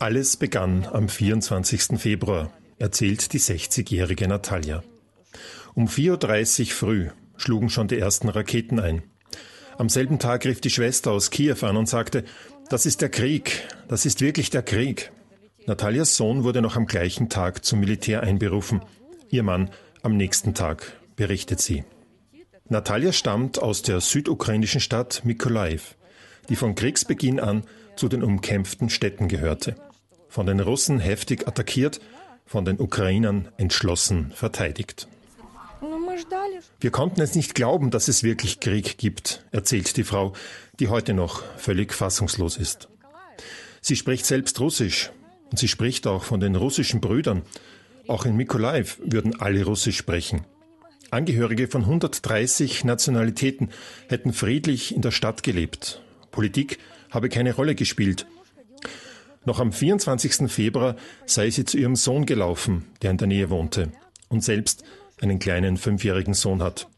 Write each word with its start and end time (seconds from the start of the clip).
Alles 0.00 0.36
begann 0.36 0.84
am 0.92 1.08
24. 1.08 1.96
Februar, 1.96 2.50
erzählt 2.80 3.32
die 3.32 3.38
60-jährige 3.38 4.26
Natalia. 4.26 4.82
Um 5.74 5.86
4.30 5.86 6.60
Uhr 6.60 6.66
früh 6.72 7.08
schlugen 7.36 7.70
schon 7.70 7.86
die 7.86 7.98
ersten 7.98 8.28
Raketen 8.28 8.80
ein. 8.80 9.04
Am 9.78 9.88
selben 9.88 10.18
Tag 10.18 10.44
rief 10.44 10.60
die 10.60 10.70
Schwester 10.70 11.12
aus 11.12 11.30
Kiew 11.30 11.58
an 11.62 11.76
und 11.76 11.88
sagte, 11.88 12.24
das 12.68 12.84
ist 12.84 13.00
der 13.00 13.10
Krieg, 13.10 13.62
das 13.86 14.06
ist 14.06 14.20
wirklich 14.20 14.50
der 14.50 14.62
Krieg. 14.62 15.12
Natalias 15.66 16.16
Sohn 16.16 16.42
wurde 16.42 16.62
noch 16.62 16.74
am 16.74 16.86
gleichen 16.86 17.28
Tag 17.28 17.64
zum 17.64 17.78
Militär 17.78 18.24
einberufen, 18.24 18.82
ihr 19.30 19.44
Mann 19.44 19.70
am 20.02 20.16
nächsten 20.16 20.54
Tag, 20.54 20.94
berichtet 21.14 21.60
sie. 21.60 21.84
Natalia 22.68 23.12
stammt 23.12 23.60
aus 23.62 23.82
der 23.82 24.00
südukrainischen 24.00 24.80
Stadt 24.80 25.22
Mykolaiv, 25.24 25.94
die 26.48 26.56
von 26.56 26.74
Kriegsbeginn 26.74 27.40
an 27.40 27.64
zu 27.96 28.08
den 28.08 28.22
umkämpften 28.22 28.90
Städten 28.90 29.28
gehörte. 29.28 29.76
Von 30.28 30.46
den 30.46 30.60
Russen 30.60 30.98
heftig 30.98 31.48
attackiert, 31.48 32.00
von 32.44 32.64
den 32.64 32.78
Ukrainern 32.78 33.48
entschlossen 33.56 34.32
verteidigt. 34.34 35.08
Wir 36.80 36.90
konnten 36.90 37.20
es 37.20 37.34
nicht 37.34 37.54
glauben, 37.54 37.90
dass 37.90 38.08
es 38.08 38.22
wirklich 38.22 38.60
Krieg 38.60 38.98
gibt, 38.98 39.44
erzählt 39.50 39.96
die 39.96 40.04
Frau, 40.04 40.32
die 40.78 40.88
heute 40.88 41.14
noch 41.14 41.42
völlig 41.56 41.92
fassungslos 41.92 42.56
ist. 42.56 42.88
Sie 43.80 43.96
spricht 43.96 44.26
selbst 44.26 44.58
Russisch 44.60 45.10
und 45.50 45.58
sie 45.58 45.68
spricht 45.68 46.06
auch 46.06 46.24
von 46.24 46.40
den 46.40 46.56
russischen 46.56 47.00
Brüdern. 47.00 47.42
Auch 48.08 48.24
in 48.24 48.36
Mykolaiv 48.36 48.98
würden 49.04 49.40
alle 49.40 49.64
Russisch 49.64 49.96
sprechen. 49.96 50.44
Angehörige 51.10 51.68
von 51.68 51.82
130 51.82 52.84
Nationalitäten 52.84 53.70
hätten 54.08 54.32
friedlich 54.32 54.94
in 54.94 55.02
der 55.02 55.12
Stadt 55.12 55.42
gelebt. 55.42 56.02
Politik 56.36 56.78
habe 57.10 57.30
keine 57.30 57.54
Rolle 57.54 57.74
gespielt. 57.74 58.26
Noch 59.46 59.58
am 59.58 59.72
24. 59.72 60.52
Februar 60.52 60.96
sei 61.24 61.48
sie 61.48 61.64
zu 61.64 61.78
ihrem 61.78 61.96
Sohn 61.96 62.26
gelaufen, 62.26 62.84
der 63.00 63.10
in 63.12 63.16
der 63.16 63.26
Nähe 63.26 63.48
wohnte. 63.48 63.90
Und 64.28 64.44
selbst 64.44 64.84
einen 65.22 65.38
kleinen 65.38 65.78
fünfjährigen 65.78 66.34
Sohn 66.34 66.62
hat. 66.62 66.88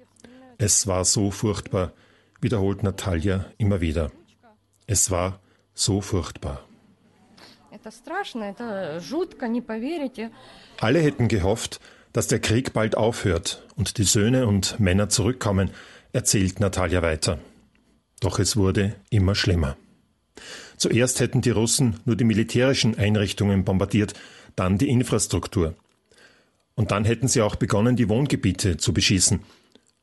Es 0.59 0.89
war 0.89 1.05
so 1.05 1.31
furchtbar, 1.31 1.93
wiederholt 2.41 2.83
Natalia 2.83 3.47
immer 3.59 3.81
wieder. 3.81 4.11
Es 4.89 5.11
war 5.13 5.39
so 5.73 6.01
furchtbar. 6.01 6.65
Alle 10.81 11.01
hätten 11.01 11.29
gehofft, 11.29 11.81
dass 12.13 12.27
der 12.27 12.41
Krieg 12.41 12.73
bald 12.73 12.97
aufhört 12.97 13.63
und 13.77 13.99
die 13.99 14.05
Söhne 14.05 14.49
und 14.49 14.81
Männer 14.81 15.09
zurückkommen, 15.09 15.71
erzählt 16.13 16.59
Natalia 16.59 17.03
weiter. 17.03 17.39
Doch 18.21 18.39
es 18.39 18.57
wurde 18.57 18.97
immer 19.11 19.35
schlimmer. 19.35 19.77
Zuerst 20.77 21.21
hätten 21.21 21.41
die 21.41 21.51
Russen 21.51 22.01
nur 22.05 22.17
die 22.17 22.25
militärischen 22.25 22.97
Einrichtungen 22.99 23.65
bombardiert, 23.65 24.15
dann 24.57 24.79
die 24.79 24.89
Infrastruktur. 24.89 25.75
Und 26.75 26.93
dann 26.93 27.05
hätten 27.05 27.29
sie 27.29 27.43
auch 27.43 27.57
begonnen, 27.57 27.97
die 27.97 28.09
Wohngebiete 28.09 28.77
zu 28.77 28.93
beschießen. 28.93 29.41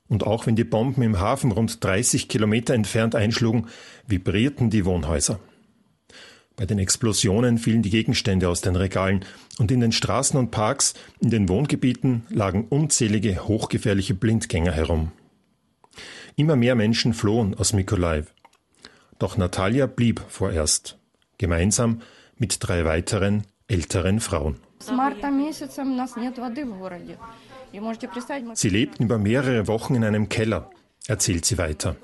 Und 0.08 0.25
auch 0.25 0.45
wenn 0.45 0.55
die 0.55 0.66
Bomben 0.66 1.02
im 1.02 1.19
Hafen 1.19 1.52
rund 1.52 1.83
30 1.83 2.27
Kilometer 2.27 2.73
entfernt 2.73 3.16
einschlugen, 3.16 3.67
vibrierten 4.08 4.69
die 4.69 4.86
Wohnhäuser. 4.86 5.39
Bei 6.58 6.66
den 6.66 6.80
Explosionen 6.80 7.58
fielen 7.58 7.81
die 7.81 7.89
Gegenstände 7.89 8.47
aus 8.47 8.61
den 8.61 8.75
Regalen 8.75 9.25
und 9.58 9.71
in 9.71 9.81
den 9.81 9.91
Straßen 9.91 10.39
und 10.39 10.52
Parks, 10.52 10.93
in 11.19 11.30
den 11.30 11.49
Wohngebieten 11.49 12.23
lagen 12.30 12.66
unzählige 12.69 13.47
hochgefährliche 13.47 14.13
Blindgänger 14.13 14.71
herum. 14.71 15.11
Immer 16.36 16.55
mehr 16.55 16.75
Menschen 16.75 17.14
flohen 17.14 17.55
aus 17.55 17.73
Mykolaiv. 17.73 18.33
Doch 19.19 19.38
Natalia 19.38 19.86
blieb 19.86 20.22
vorerst, 20.28 20.97
gemeinsam 21.38 22.02
mit 22.38 22.58
drei 22.59 22.83
weiteren 22.83 23.44
älteren 23.67 24.19
Frauen. 24.19 24.58
Sie 28.54 28.70
lebten 28.70 29.04
über 29.04 29.17
mehrere 29.17 29.67
Wochen 29.67 29.95
in 29.95 30.04
einem 30.04 30.30
Keller, 30.30 30.70
erzählt 31.08 31.45
sie 31.45 31.58
weiter. 31.58 31.95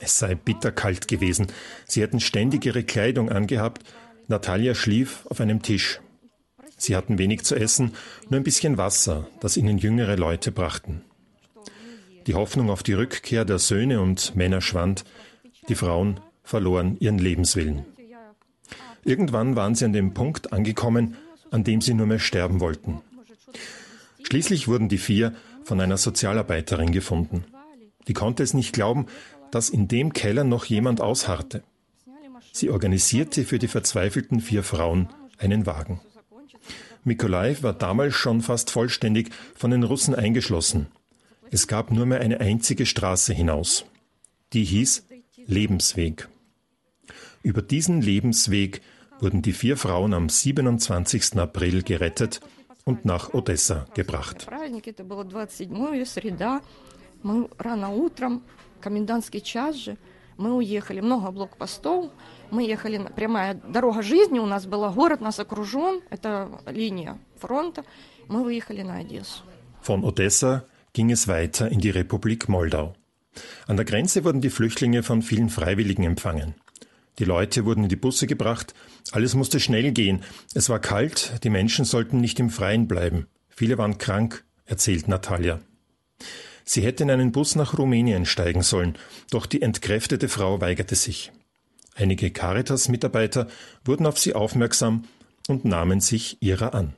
Es 0.00 0.18
sei 0.18 0.34
bitterkalt 0.34 1.08
gewesen. 1.08 1.48
Sie 1.86 2.00
hätten 2.00 2.20
ständig 2.20 2.64
ihre 2.64 2.84
Kleidung 2.84 3.30
angehabt. 3.30 3.82
Natalia 4.28 4.74
schlief 4.74 5.26
auf 5.26 5.40
einem 5.40 5.60
Tisch. 5.60 6.00
Sie 6.78 6.96
hatten 6.96 7.18
wenig 7.18 7.42
zu 7.42 7.54
essen, 7.54 7.92
nur 8.30 8.40
ein 8.40 8.44
bisschen 8.44 8.78
Wasser, 8.78 9.28
das 9.40 9.58
ihnen 9.58 9.76
jüngere 9.76 10.16
Leute 10.16 10.52
brachten. 10.52 11.02
Die 12.26 12.34
Hoffnung 12.34 12.70
auf 12.70 12.82
die 12.82 12.92
Rückkehr 12.92 13.44
der 13.44 13.58
Söhne 13.58 14.00
und 14.00 14.36
Männer 14.36 14.60
schwand. 14.60 15.04
Die 15.68 15.74
Frauen 15.74 16.20
verloren 16.42 16.96
ihren 17.00 17.18
Lebenswillen. 17.18 17.84
Irgendwann 19.04 19.56
waren 19.56 19.74
sie 19.74 19.84
an 19.84 19.92
dem 19.92 20.12
Punkt 20.14 20.52
angekommen, 20.52 21.16
an 21.50 21.64
dem 21.64 21.80
sie 21.80 21.94
nur 21.94 22.06
mehr 22.06 22.18
sterben 22.18 22.60
wollten. 22.60 23.00
Schließlich 24.22 24.68
wurden 24.68 24.88
die 24.88 24.98
vier 24.98 25.34
von 25.64 25.80
einer 25.80 25.96
Sozialarbeiterin 25.96 26.92
gefunden. 26.92 27.44
Die 28.08 28.12
konnte 28.12 28.42
es 28.42 28.54
nicht 28.54 28.72
glauben, 28.72 29.06
dass 29.50 29.70
in 29.70 29.88
dem 29.88 30.12
Keller 30.12 30.44
noch 30.44 30.64
jemand 30.64 31.00
ausharrte. 31.00 31.62
Sie 32.52 32.70
organisierte 32.70 33.44
für 33.44 33.58
die 33.58 33.68
verzweifelten 33.68 34.40
vier 34.40 34.62
Frauen 34.62 35.08
einen 35.38 35.66
Wagen. 35.66 36.00
Mikolai 37.04 37.56
war 37.62 37.72
damals 37.72 38.14
schon 38.14 38.42
fast 38.42 38.70
vollständig 38.70 39.30
von 39.54 39.70
den 39.70 39.82
Russen 39.82 40.14
eingeschlossen. 40.14 40.88
Es 41.51 41.67
gab 41.67 41.91
nur 41.91 42.05
mehr 42.05 42.21
eine 42.21 42.39
einzige 42.39 42.85
Straße 42.85 43.33
hinaus. 43.33 43.85
Die 44.53 44.63
hieß 44.63 45.05
Lebensweg. 45.47 46.27
Über 47.43 47.61
diesen 47.61 48.01
Lebensweg 48.01 48.81
wurden 49.19 49.41
die 49.41 49.53
vier 49.53 49.77
Frauen 49.77 50.13
am 50.13 50.29
27. 50.29 51.37
April 51.37 51.83
gerettet 51.83 52.41
und 52.83 53.05
nach 53.05 53.33
Odessa 53.33 53.85
gebracht. 53.93 54.47
комендантский 58.85 59.41
час 59.41 59.75
же, 59.75 59.97
мы 60.37 60.53
уехали, 60.53 61.01
много 61.01 61.31
блокпостов, 61.31 62.11
мы 62.51 62.63
ехали, 62.63 62.97
прямая 63.15 63.55
дорога 63.55 64.03
жизни 64.03 64.37
у 64.37 64.45
нас 64.45 64.65
была, 64.67 64.91
город 64.91 65.21
нас 65.21 65.39
окружен, 65.39 66.01
это 66.11 66.61
линия 66.67 67.17
фронта, 67.37 67.83
мы 68.27 68.43
выехали 68.43 68.83
на 68.83 68.97
Одессу. 68.97 69.43
Von 69.87 70.03
Odessa 70.03 70.65
ging 70.92 71.10
es 71.10 71.28
weiter 71.28 71.70
in 71.70 71.80
die 71.80 71.90
Republik 71.90 72.48
Moldau. 72.48 72.94
An 73.66 73.76
der 73.76 73.84
Grenze 73.84 74.24
wurden 74.24 74.40
die 74.40 74.50
Flüchtlinge 74.50 75.02
von 75.02 75.22
vielen 75.22 75.50
Freiwilligen 75.50 76.04
empfangen. 76.04 76.54
Die 77.18 77.24
Leute 77.24 77.64
wurden 77.64 77.84
in 77.84 77.88
die 77.88 77.96
Busse 77.96 78.26
gebracht, 78.26 78.74
alles 79.12 79.34
musste 79.34 79.60
schnell 79.60 79.92
gehen, 79.92 80.22
es 80.54 80.68
war 80.68 80.78
kalt, 80.78 81.34
die 81.44 81.50
Menschen 81.50 81.84
sollten 81.84 82.20
nicht 82.20 82.40
im 82.40 82.50
Freien 82.50 82.88
bleiben. 82.88 83.26
Viele 83.48 83.78
waren 83.78 83.98
krank, 83.98 84.44
erzählt 84.64 85.06
Natalia. 85.06 85.60
Sie 86.64 86.82
hätte 86.82 87.02
in 87.02 87.10
einen 87.10 87.32
Bus 87.32 87.56
nach 87.56 87.76
Rumänien 87.76 88.26
steigen 88.26 88.62
sollen, 88.62 88.96
doch 89.30 89.46
die 89.46 89.60
entkräftete 89.60 90.28
Frau 90.28 90.60
weigerte 90.60 90.94
sich. 90.94 91.32
Einige 91.94 92.30
Caritas-Mitarbeiter 92.30 93.48
wurden 93.84 94.06
auf 94.06 94.18
sie 94.18 94.34
aufmerksam 94.34 95.04
und 95.48 95.64
nahmen 95.64 96.00
sich 96.00 96.40
ihrer 96.40 96.74
an. 96.74 96.94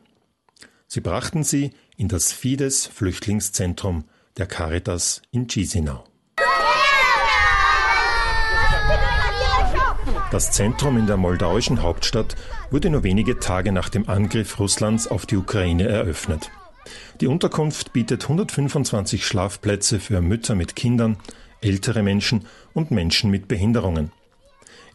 Sie 0.94 1.00
brachten 1.00 1.42
sie 1.42 1.70
in 1.96 2.08
das 2.08 2.32
Fides-Flüchtlingszentrum 2.32 4.04
der 4.36 4.44
Caritas 4.44 5.22
in 5.30 5.48
Chisinau. 5.48 6.04
Das 10.30 10.52
Zentrum 10.52 10.98
in 10.98 11.06
der 11.06 11.16
moldauischen 11.16 11.80
Hauptstadt 11.80 12.36
wurde 12.70 12.90
nur 12.90 13.04
wenige 13.04 13.38
Tage 13.38 13.72
nach 13.72 13.88
dem 13.88 14.06
Angriff 14.06 14.58
Russlands 14.58 15.06
auf 15.06 15.24
die 15.24 15.38
Ukraine 15.38 15.88
eröffnet. 15.88 16.50
Die 17.22 17.26
Unterkunft 17.26 17.94
bietet 17.94 18.24
125 18.24 19.24
Schlafplätze 19.24 19.98
für 19.98 20.20
Mütter 20.20 20.54
mit 20.54 20.76
Kindern, 20.76 21.16
ältere 21.62 22.02
Menschen 22.02 22.44
und 22.74 22.90
Menschen 22.90 23.30
mit 23.30 23.48
Behinderungen. 23.48 24.12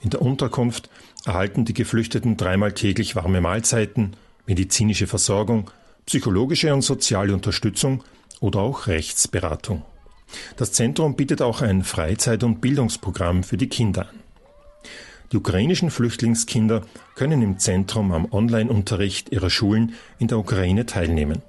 In 0.01 0.11
der 0.11 0.21
Unterkunft 0.21 0.91
erhalten 1.25 1.65
die 1.65 1.73
Geflüchteten 1.73 2.37
dreimal 2.37 2.73
täglich 2.73 3.15
warme 3.15 3.41
Mahlzeiten, 3.41 4.15
medizinische 4.45 5.07
Versorgung, 5.07 5.71
psychologische 6.07 6.73
und 6.73 6.81
soziale 6.81 7.33
Unterstützung 7.33 8.03
oder 8.39 8.61
auch 8.61 8.87
Rechtsberatung. 8.87 9.83
Das 10.55 10.71
Zentrum 10.71 11.15
bietet 11.15 11.41
auch 11.41 11.61
ein 11.61 11.83
Freizeit- 11.83 12.43
und 12.43 12.61
Bildungsprogramm 12.61 13.43
für 13.43 13.57
die 13.57 13.69
Kinder 13.69 14.09
an. 14.09 14.19
Die 15.31 15.37
ukrainischen 15.37 15.91
Flüchtlingskinder 15.91 16.83
können 17.15 17.41
im 17.41 17.59
Zentrum 17.59 18.13
am 18.13 18.31
Online-Unterricht 18.31 19.31
ihrer 19.31 19.49
Schulen 19.49 19.93
in 20.19 20.27
der 20.27 20.37
Ukraine 20.37 20.85
teilnehmen. 20.85 21.41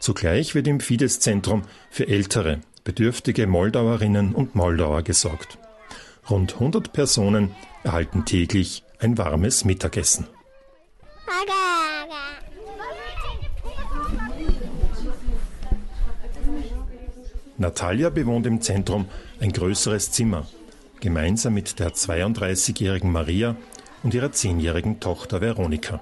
Zugleich 0.00 0.54
wird 0.56 0.66
im 0.66 0.80
Fidesz-Zentrum 0.80 1.62
für 1.90 2.08
ältere, 2.08 2.60
bedürftige 2.82 3.46
Moldauerinnen 3.46 4.34
und 4.34 4.56
Moldauer 4.56 5.02
gesorgt. 5.02 5.58
Rund 6.28 6.54
100 6.54 6.92
Personen 6.92 7.54
erhalten 7.84 8.24
täglich 8.24 8.82
ein 8.98 9.16
warmes 9.16 9.64
Mittagessen. 9.64 10.26
Natalia 17.58 18.08
bewohnt 18.08 18.46
im 18.46 18.60
Zentrum 18.60 19.06
ein 19.40 19.52
größeres 19.52 20.12
Zimmer 20.12 20.46
gemeinsam 21.00 21.54
mit 21.54 21.80
der 21.80 21.92
32-jährigen 21.92 23.10
Maria 23.10 23.56
und 24.02 24.14
ihrer 24.14 24.28
10-jährigen 24.28 25.00
Tochter 25.00 25.40
Veronika. 25.40 26.00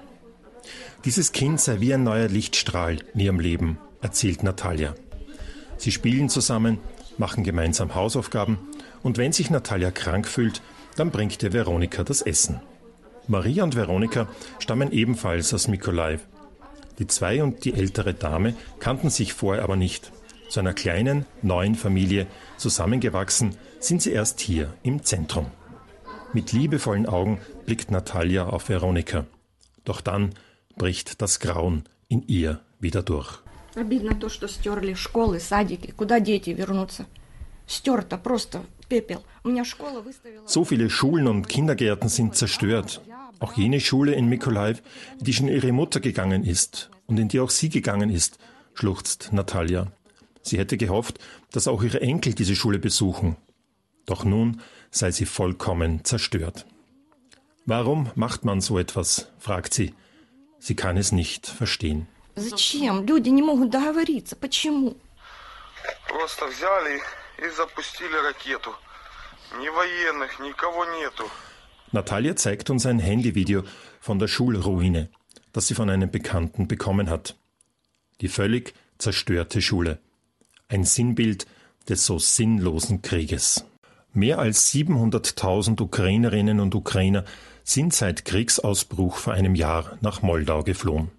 Dieses 1.05 1.31
Kind 1.31 1.59
sei 1.59 1.79
wie 1.79 1.93
ein 1.93 2.03
neuer 2.03 2.27
Lichtstrahl 2.27 2.97
in 3.13 3.19
ihrem 3.19 3.39
Leben, 3.39 3.79
erzählt 4.01 4.43
Natalia. 4.43 4.93
Sie 5.77 5.91
spielen 5.91 6.29
zusammen, 6.29 6.77
machen 7.17 7.43
gemeinsam 7.43 7.95
Hausaufgaben 7.95 8.59
und 9.01 9.17
wenn 9.17 9.33
sich 9.33 9.49
Natalia 9.49 9.89
krank 9.89 10.27
fühlt, 10.27 10.61
dann 10.95 11.09
bringt 11.09 11.41
ihr 11.41 11.53
Veronika 11.53 12.03
das 12.03 12.21
Essen. 12.21 12.59
Maria 13.27 13.63
und 13.63 13.75
Veronika 13.75 14.27
stammen 14.59 14.91
ebenfalls 14.91 15.53
aus 15.53 15.67
Mykolaiv. 15.67 16.21
Die 16.99 17.07
zwei 17.07 17.43
und 17.43 17.65
die 17.65 17.73
ältere 17.73 18.13
Dame 18.13 18.55
kannten 18.79 19.09
sich 19.09 19.33
vorher 19.33 19.63
aber 19.63 19.75
nicht. 19.75 20.11
Zu 20.48 20.60
einer 20.60 20.74
kleinen, 20.74 21.24
neuen 21.42 21.74
Familie 21.74 22.26
zusammengewachsen 22.56 23.56
sind 23.80 24.02
sie 24.02 24.12
erst 24.12 24.40
hier 24.40 24.72
im 24.82 25.02
Zentrum. 25.02 25.46
Mit 26.32 26.52
liebevollen 26.52 27.06
Augen 27.06 27.40
blickt 27.66 27.90
Natalia 27.90 28.46
auf 28.46 28.68
Veronika. 28.68 29.26
Doch 29.84 30.00
dann 30.00 30.34
bricht 30.76 31.20
das 31.22 31.40
Grauen 31.40 31.84
in 32.08 32.22
ihr 32.26 32.60
wieder 32.80 33.02
durch. 33.02 33.42
Обидно 33.74 34.14
то, 34.14 34.28
что 34.28 34.48
стерли 34.48 34.94
школы, 34.94 35.40
садики. 35.40 35.92
Куда 35.92 36.20
дети 36.20 36.50
вернутся? 36.50 37.06
Стерто, 37.66 38.18
просто 38.18 38.62
пепел. 38.88 39.22
У 39.44 39.48
меня 39.48 39.64
школа 39.64 40.02
выставила... 40.02 40.46
So 40.46 40.64
viele 40.64 40.90
Schulen 40.90 41.26
und 41.26 41.48
Kindergärten 41.48 42.08
sind 42.08 42.36
zerstört. 42.36 43.00
Auch 43.40 43.54
jene 43.54 43.80
Schule 43.80 44.12
in 44.12 44.26
Mykolaiv, 44.28 44.82
die 45.20 45.32
schon 45.32 45.48
ihre 45.48 45.72
Mutter 45.72 46.00
gegangen 46.00 46.44
ist 46.44 46.90
und 47.06 47.18
in 47.18 47.28
die 47.28 47.40
auch 47.40 47.50
sie 47.50 47.70
gegangen 47.70 48.10
ist, 48.10 48.38
schluchzt 48.74 49.30
Natalia. 49.32 49.90
Sie 50.46 50.58
hätte 50.58 50.76
gehofft, 50.76 51.18
dass 51.52 51.68
auch 51.68 51.82
ihre 51.82 52.00
Enkel 52.00 52.34
diese 52.34 52.56
Schule 52.56 52.78
besuchen. 52.78 53.36
Doch 54.06 54.24
nun 54.24 54.60
sei 54.90 55.10
sie 55.10 55.26
vollkommen 55.26 56.04
zerstört. 56.04 56.66
Warum 57.64 58.10
macht 58.14 58.44
man 58.44 58.60
so 58.60 58.78
etwas? 58.78 59.28
fragt 59.38 59.72
sie. 59.72 59.94
Sie 60.58 60.74
kann 60.74 60.96
es 60.96 61.12
nicht 61.12 61.46
verstehen. 61.46 62.08
Зачем? 62.34 63.06
Люди 63.06 63.28
не 63.30 63.42
могут 63.42 63.70
договориться. 63.70 64.36
Почему? 64.36 64.96
Просто 66.08 66.46
взяли 66.46 67.00
и 67.38 67.48
запустили 67.50 68.16
ракету. 68.16 68.74
Ни 69.58 69.68
военных, 69.68 70.40
никого 70.40 70.84
нету. 70.84 71.30
Natalia 71.92 72.34
zeigt 72.36 72.70
uns 72.70 72.86
ein 72.86 72.98
Handyvideo 72.98 73.64
von 74.00 74.18
der 74.18 74.28
Schulruine, 74.28 75.10
das 75.52 75.66
sie 75.66 75.74
von 75.74 75.90
einem 75.90 76.10
Bekannten 76.10 76.66
bekommen 76.66 77.10
hat. 77.10 77.36
Die 78.22 78.28
völlig 78.28 78.74
zerstörte 78.98 79.60
Schule. 79.60 79.98
Ein 80.69 80.83
Sinnbild 80.83 81.45
des 81.87 82.05
so 82.05 82.19
sinnlosen 82.19 83.01
Krieges. 83.01 83.65
Mehr 84.11 84.39
als 84.39 84.73
700.000 84.73 85.81
Ukrainerinnen 85.81 86.59
und 86.59 86.75
Ukrainer 86.75 87.23
sind 87.63 87.93
seit 87.93 88.25
Kriegsausbruch 88.25 89.15
vor 89.15 89.33
einem 89.33 89.55
Jahr 89.55 89.97
nach 90.01 90.21
Moldau 90.21 90.63
geflohen. 90.63 91.09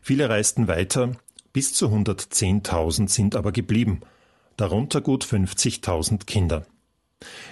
Viele 0.00 0.30
reisten 0.30 0.68
weiter, 0.68 1.12
bis 1.52 1.74
zu 1.74 1.88
110.000 1.88 3.08
sind 3.08 3.36
aber 3.36 3.52
geblieben, 3.52 4.00
darunter 4.56 5.02
gut 5.02 5.24
50.000 5.24 6.24
Kinder. 6.24 6.64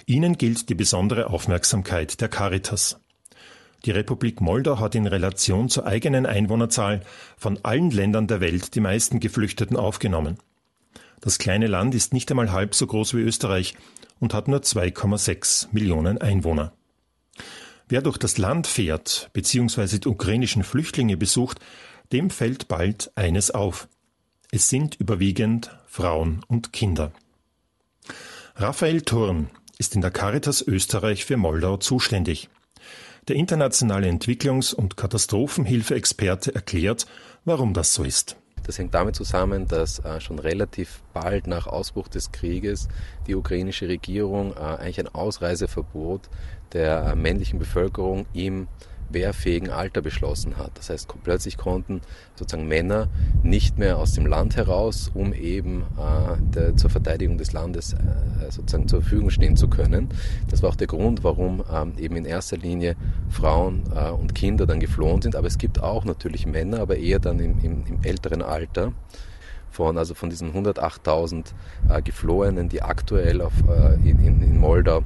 Ihnen 0.07 0.39
gilt 0.39 0.69
die 0.71 0.75
besondere 0.75 1.29
Aufmerksamkeit 1.29 2.21
der 2.21 2.29
Caritas. 2.29 2.99
Die 3.85 3.91
Republik 3.91 4.41
Moldau 4.41 4.81
hat 4.81 4.95
in 4.95 5.07
Relation 5.07 5.69
zur 5.69 5.87
eigenen 5.87 6.25
Einwohnerzahl 6.25 7.03
von 7.37 7.59
allen 7.63 7.91
Ländern 7.91 8.27
der 8.27 8.41
Welt 8.41 8.75
die 8.75 8.81
meisten 8.81 9.21
Geflüchteten 9.21 9.77
aufgenommen. 9.77 10.39
Das 11.27 11.39
kleine 11.41 11.67
Land 11.67 11.97
ist 11.97 12.13
nicht 12.13 12.31
einmal 12.31 12.53
halb 12.53 12.77
so 12.77 12.87
groß 12.87 13.15
wie 13.15 13.21
Österreich 13.21 13.75
und 14.21 14.33
hat 14.33 14.47
nur 14.47 14.61
2,6 14.61 15.67
Millionen 15.73 16.19
Einwohner. 16.19 16.73
Wer 17.89 18.01
durch 18.01 18.17
das 18.17 18.39
Land 18.39 18.69
fährt 18.69 19.29
bzw. 19.33 19.99
die 19.99 20.07
ukrainischen 20.07 20.63
Flüchtlinge 20.63 21.17
besucht, 21.17 21.59
dem 22.13 22.31
fällt 22.31 22.69
bald 22.69 23.11
eines 23.17 23.51
auf. 23.51 23.89
Es 24.53 24.69
sind 24.69 24.95
überwiegend 25.01 25.77
Frauen 25.89 26.45
und 26.47 26.73
Kinder. 26.73 27.11
Raphael 28.55 29.03
Thurn 29.03 29.51
ist 29.79 29.97
in 29.97 30.03
der 30.03 30.13
Caritas 30.13 30.63
Österreich 30.63 31.25
für 31.25 31.37
Moldau 31.37 31.77
zuständig. 31.77 32.49
Der 33.27 33.35
internationale 33.35 34.09
Entwicklungs- 34.09 34.73
und 34.73 34.97
Katastrophenhilfeexperte 34.97 36.55
erklärt, 36.55 37.09
warum 37.45 37.75
das 37.75 37.95
so 37.95 38.05
ist. 38.05 38.37
Das 38.67 38.79
hängt 38.79 38.95
damit 38.95 39.15
zusammen, 39.15 39.69
dass 39.69 40.01
äh, 40.01 40.21
schon 40.21 40.41
relativ 40.41 41.03
bald 41.13 41.47
nach 41.47 41.69
Ausbruch 41.69 42.09
des 42.09 42.33
Krieges 42.33 42.89
die 43.29 43.37
ukrainische 43.37 43.87
Regierung 43.89 44.55
äh, 44.55 44.59
eigentlich 44.59 44.99
ein 44.99 45.15
Ausreiseverbot 45.15 46.29
der 46.73 47.13
äh, 47.13 47.15
männlichen 47.15 47.61
Bevölkerung 47.61 48.27
im 48.33 48.67
wehrfähigen 49.11 49.71
Alter 49.71 50.03
beschlossen 50.03 50.57
hat. 50.57 50.73
Das 50.75 50.91
heißt, 50.91 51.09
plötzlich 51.23 51.57
konnten 51.57 52.01
sozusagen 52.35 52.69
Männer 52.69 53.09
nicht 53.43 53.79
mehr 53.79 53.99
aus 53.99 54.13
dem 54.13 54.27
Land 54.27 54.57
heraus, 54.57 55.11
um 55.15 55.33
eben 55.33 55.83
äh, 55.99 56.37
der, 56.55 56.77
zur 56.77 56.91
Verteidigung 56.91 57.39
des 57.39 57.53
Landes 57.53 57.93
äh, 57.93 58.51
sozusagen 58.51 58.89
zur 58.89 59.03
Verfügung 59.03 59.31
stehen 59.31 59.57
zu 59.57 59.69
können. 59.69 60.09
Das 60.51 60.63
war 60.63 60.71
auch 60.71 60.77
der 60.77 60.87
Grund, 60.87 61.25
warum 61.25 61.63
ähm, 61.73 61.95
eben 61.99 62.17
in 62.17 62.25
erster 62.25 62.57
Linie 62.57 62.97
Frauen 63.29 63.85
äh, 63.95 64.11
und 64.11 64.35
Kinder 64.35 64.67
dann 64.67 64.81
geflohen 64.81 65.23
sind. 65.23 65.37
Aber 65.37 65.47
es 65.47 65.59
gibt 65.59 65.83
auch 65.83 66.05
natürlich 66.05 66.47
Männer, 66.47 66.81
aber 66.81 66.97
eher 66.97 67.19
dann 67.19 67.39
im, 67.39 67.59
im, 67.61 67.85
im 67.87 68.03
älteren 68.03 68.43
Alter 68.43 68.93
von, 69.77 69.99
also 69.99 70.15
von 70.15 70.31
diesen 70.31 70.53
108.000 70.53 71.53
äh, 71.89 72.03
Geflohenen, 72.03 72.69
die 72.69 72.83
aktuell 72.83 73.43
auf, 73.43 73.53
äh, 73.69 73.95
in, 74.09 74.25
in, 74.25 74.59
Moldau 74.59 75.03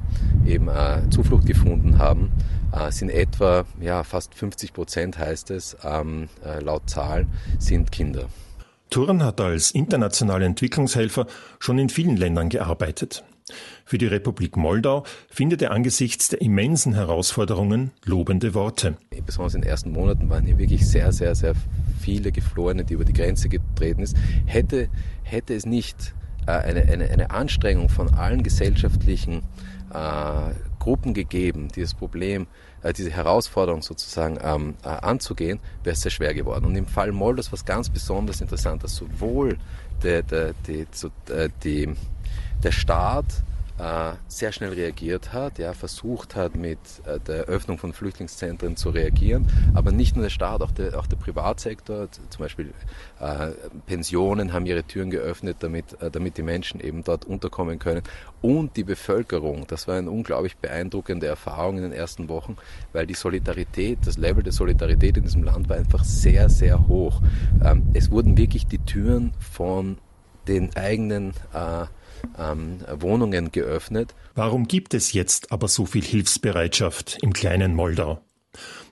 eben 0.47 0.69
äh, 0.69 1.11
Zuflucht 1.11 1.45
gefunden 1.45 1.99
haben, 1.99 2.31
äh, 2.73 2.91
sind 2.91 3.11
etwa 3.11 3.65
ja, 3.81 4.05
fast 4.05 4.35
50 4.35 4.73
Prozent, 4.73 5.19
heißt 5.19 5.51
es, 5.51 5.77
ähm, 5.85 6.29
äh, 6.45 6.61
laut 6.61 6.89
Zahlen, 6.89 7.29
sind 7.59 7.93
Kinder. 7.93 8.27
Turn 8.91 9.23
hat 9.23 9.41
als 9.41 9.71
internationaler 9.71 10.47
Entwicklungshelfer 10.47 11.27
schon 11.61 11.79
in 11.79 11.89
vielen 11.89 12.17
Ländern 12.17 12.49
gearbeitet. 12.49 13.25
Für 13.85 13.99
die 13.99 14.07
Republik 14.07 14.57
Moldau 14.57 15.05
findet 15.29 15.63
er 15.63 15.73
angesichts 15.73 16.29
der 16.29 16.41
immensen 16.41 16.95
Herausforderungen 16.95 17.91
lobende 18.05 18.55
Worte. 18.55 18.97
Besonders 19.27 19.55
in 19.55 19.63
den 19.63 19.71
ersten 19.71 19.91
Monaten 19.93 20.29
waren 20.29 20.45
hier 20.45 20.59
wirklich 20.59 20.89
sehr, 20.89 21.13
sehr, 21.13 21.35
sehr 21.35 21.55
viele 22.01 22.33
Geflohene, 22.33 22.85
die 22.85 22.95
über 22.95 23.05
die 23.05 23.13
Grenze 23.13 23.49
getreten 23.49 24.03
ist. 24.03 24.17
Hätte, 24.47 24.89
hätte 25.23 25.55
es 25.55 25.67
nicht 25.67 26.15
äh, 26.47 26.53
eine, 26.53 26.83
eine, 26.83 27.11
eine 27.11 27.31
Anstrengung 27.31 27.89
von 27.89 28.15
allen 28.15 28.43
gesellschaftlichen 28.43 29.43
äh, 29.93 30.53
Gruppen 30.81 31.15
gegeben, 31.15 31.69
dieses 31.69 31.95
Problem, 31.95 32.49
äh, 32.83 32.93
diese 32.93 33.11
Herausforderung 33.11 33.83
sozusagen 33.83 34.39
ähm, 34.43 34.75
äh, 34.83 34.89
anzugehen, 34.89 35.61
wäre 35.85 35.95
es 35.95 36.01
sehr 36.01 36.11
schwer 36.11 36.35
geworden. 36.35 36.65
Und 36.65 36.75
im 36.75 36.87
Fall 36.87 37.13
Molders 37.13 37.53
was 37.53 37.65
ganz 37.65 37.89
besonders 37.89 38.41
interessant, 38.41 38.83
dass 38.83 38.97
sowohl 38.97 39.59
der, 40.03 40.25
der, 40.25 40.55
die, 40.67 40.87
äh, 41.33 41.49
die, 41.63 41.95
der 42.65 42.73
Staat 42.73 43.27
sehr 44.29 44.53
schnell 44.53 44.73
reagiert 44.73 45.33
hat, 45.33 45.59
ja, 45.59 45.73
versucht 45.73 46.37
hat, 46.37 46.57
mit 46.57 46.79
äh, 47.07 47.19
der 47.21 47.49
Eröffnung 47.49 47.79
von 47.79 47.93
Flüchtlingszentren 47.93 48.77
zu 48.77 48.91
reagieren. 48.91 49.47
Aber 49.75 49.93
nicht 49.93 50.17
nur 50.17 50.25
der 50.25 50.31
Staat, 50.31 50.61
auch 50.63 50.71
der, 50.71 50.99
auch 50.99 51.07
der 51.07 51.17
Privatsektor, 51.17 52.09
zum 52.11 52.43
Beispiel 52.43 52.73
äh, 53.21 53.51
Pensionen 53.87 54.53
haben 54.53 54.67
ihre 54.67 54.85
Türen 54.85 55.11
geöffnet, 55.11 55.59
damit, 55.61 56.01
äh, 56.01 56.11
damit 56.11 56.37
die 56.37 56.43
Menschen 56.43 56.81
eben 56.81 57.05
dort 57.05 57.25
unterkommen 57.25 57.79
können. 57.79 58.03
Und 58.43 58.77
die 58.77 58.85
Bevölkerung, 58.85 59.67
das 59.67 59.89
war 59.89 59.97
eine 59.97 60.11
unglaublich 60.11 60.57
beeindruckende 60.57 61.27
Erfahrung 61.27 61.77
in 61.77 61.83
den 61.85 61.93
ersten 61.93 62.29
Wochen, 62.29 62.57
weil 62.93 63.07
die 63.07 63.15
Solidarität, 63.15 63.99
das 64.05 64.19
Level 64.19 64.43
der 64.43 64.53
Solidarität 64.53 65.17
in 65.17 65.25
diesem 65.25 65.43
Land 65.43 65.69
war 65.69 65.77
einfach 65.77 66.05
sehr, 66.05 66.49
sehr 66.49 66.87
hoch. 66.87 67.21
Ähm, 67.65 67.89
es 67.95 68.11
wurden 68.11 68.37
wirklich 68.37 68.67
die 68.67 68.79
Türen 68.79 69.33
von 69.39 69.99
den 70.49 70.75
eigenen 70.77 71.31
äh, 71.55 71.87
ähm, 72.39 72.79
Wohnungen 72.99 73.53
geöffnet. 73.53 74.15
Warum 74.35 74.69
gibt 74.69 74.95
es 74.95 75.13
jetzt 75.13 75.53
aber 75.53 75.69
so 75.69 75.87
viel 75.87 76.05
Hilfsbereitschaft 76.05 77.19
im 77.23 77.33
kleinen 77.33 77.75
Moldau? 77.75 78.21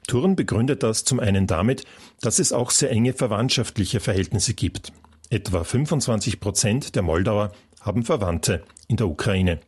Thurn 0.06 0.36
begründet 0.36 0.82
das 0.82 1.04
zum 1.04 1.20
einen 1.20 1.46
damit, 1.46 1.84
dass 2.20 2.38
es 2.38 2.52
auch 2.52 2.70
sehr 2.70 2.90
enge 2.90 3.12
verwandtschaftliche 3.12 4.00
Verhältnisse 4.00 4.54
gibt. 4.54 4.92
Etwa 5.30 5.64
25 5.64 6.40
Prozent 6.40 6.96
der 6.96 7.02
Moldauer 7.02 7.52
haben 7.80 8.04
Verwandte 8.04 8.64
in 8.88 8.96
der 8.96 9.08
Ukraine. 9.08 9.60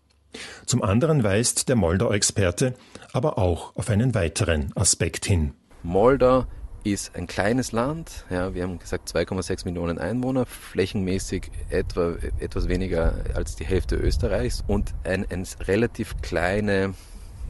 Zum 0.64 0.82
anderen 0.82 1.22
weist 1.24 1.68
der 1.68 1.76
Moldau-Experte 1.76 2.74
aber 3.12 3.38
auch 3.38 3.76
auf 3.76 3.90
einen 3.90 4.14
weiteren 4.14 4.72
Aspekt 4.76 5.26
hin. 5.26 5.54
Moldau 5.82 6.46
ist 6.84 7.14
ein 7.16 7.26
kleines 7.26 7.72
Land. 7.72 8.24
Ja, 8.30 8.54
wir 8.54 8.62
haben 8.62 8.78
gesagt 8.78 9.08
2,6 9.08 9.64
Millionen 9.64 9.98
Einwohner, 9.98 10.46
flächenmäßig 10.46 11.50
etwa 11.68 12.14
etwas 12.38 12.68
weniger 12.68 13.14
als 13.34 13.56
die 13.56 13.64
Hälfte 13.64 13.96
Österreichs 13.96 14.64
und 14.66 14.94
ein, 15.04 15.26
ein 15.30 15.46
relativ 15.60 16.20
kleine 16.22 16.94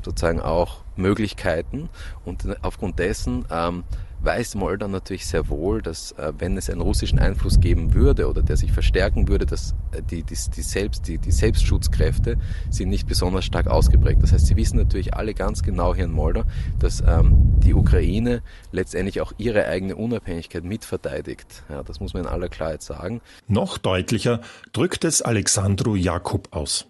sozusagen 0.05 0.41
auch 0.41 0.79
Möglichkeiten 0.97 1.89
und 2.25 2.45
aufgrund 2.63 2.99
dessen 2.99 3.45
ähm, 3.51 3.85
weiß 4.23 4.55
Moldau 4.55 4.89
natürlich 4.89 5.27
sehr 5.27 5.49
wohl, 5.49 5.81
dass 5.83 6.13
äh, 6.13 6.33
wenn 6.39 6.57
es 6.57 6.69
einen 6.69 6.81
russischen 6.81 7.19
Einfluss 7.19 7.61
geben 7.61 7.95
würde 7.95 8.29
oder 8.29 8.43
der 8.43 8.57
sich 8.57 8.73
verstärken 8.73 9.29
würde, 9.29 9.47
dass 9.47 9.75
äh, 9.93 10.03
die, 10.03 10.23
die, 10.23 10.37
die, 10.55 10.63
Selbst, 10.63 11.09
die, 11.09 11.19
die 11.19 11.33
Selbstschutzkräfte 11.33 12.37
sind 12.69 12.91
nicht 12.91 13.09
besonders 13.09 13.45
stark 13.45 13.67
ausgeprägt. 13.67 14.23
Das 14.23 14.33
heißt, 14.33 14.47
sie 14.47 14.57
wissen 14.57 14.77
natürlich 14.77 15.15
alle 15.15 15.35
ganz 15.35 15.63
genau 15.63 15.95
hier 15.95 16.05
in 16.05 16.13
Moldau, 16.13 16.45
dass 16.79 17.01
ähm, 17.01 17.59
die 17.61 17.75
Ukraine 17.75 18.43
letztendlich 18.73 19.21
auch 19.21 19.33
ihre 19.39 19.67
eigene 19.67 19.97
Unabhängigkeit 19.97 20.65
mitverteidigt. 20.65 21.63
Ja, 21.69 21.83
das 21.83 22.01
muss 22.01 22.13
man 22.13 22.25
in 22.25 22.29
aller 22.29 22.49
Klarheit 22.49 22.83
sagen. 22.83 23.21
Noch 23.49 23.79
deutlicher 23.79 24.41
drückt 24.73 25.05
es 25.05 25.23
Alexandru 25.23 25.95
Jakub 25.95 26.49
aus. 26.51 26.90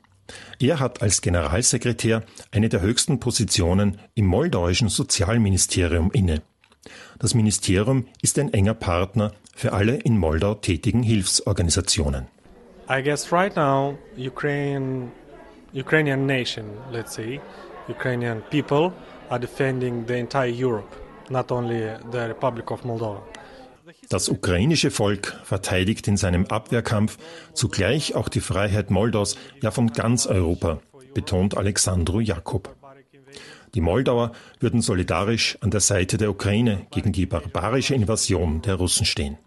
Er 0.58 0.80
hat 0.80 1.02
als 1.02 1.20
Generalsekretär 1.20 2.22
eine 2.50 2.68
der 2.68 2.80
höchsten 2.80 3.20
Positionen 3.20 3.98
im 4.14 4.26
moldauischen 4.26 4.88
Sozialministerium 4.88 6.10
inne. 6.12 6.42
Das 7.18 7.34
Ministerium 7.34 8.06
ist 8.22 8.38
ein 8.38 8.52
enger 8.52 8.74
Partner 8.74 9.32
für 9.54 9.72
alle 9.72 9.96
in 9.96 10.16
Moldau 10.18 10.54
tätigen 10.54 11.02
Hilfsorganisationen. 11.02 12.28
I 12.88 13.02
guess 13.02 13.30
right 13.30 13.54
now 13.54 13.96
Ukraine, 14.16 15.12
Ukrainian 15.72 16.26
nation, 16.26 16.64
let's 16.90 17.14
say, 17.14 17.40
Ukrainian 17.88 18.42
people 18.50 18.92
are 19.28 19.38
defending 19.38 20.04
the 20.06 20.18
entire 20.18 20.50
Europe, 20.50 20.90
not 21.28 21.52
only 21.52 21.96
the 22.10 22.26
Republic 22.26 22.70
of 22.70 22.84
Moldova. 22.84 23.22
Das 24.10 24.28
ukrainische 24.28 24.90
Volk 24.90 25.38
verteidigt 25.44 26.08
in 26.08 26.16
seinem 26.16 26.46
Abwehrkampf 26.46 27.16
zugleich 27.54 28.16
auch 28.16 28.28
die 28.28 28.40
Freiheit 28.40 28.90
Moldaus, 28.90 29.36
ja 29.62 29.70
von 29.70 29.92
ganz 29.92 30.26
Europa, 30.26 30.80
betont 31.14 31.56
Alexandru 31.56 32.18
Jakob. 32.18 32.74
Die 33.76 33.80
Moldauer 33.80 34.32
würden 34.58 34.82
solidarisch 34.82 35.56
an 35.60 35.70
der 35.70 35.78
Seite 35.78 36.18
der 36.18 36.30
Ukraine 36.30 36.88
gegen 36.90 37.12
die 37.12 37.24
barbarische 37.24 37.94
Invasion 37.94 38.62
der 38.62 38.74
Russen 38.74 39.06
stehen. 39.06 39.38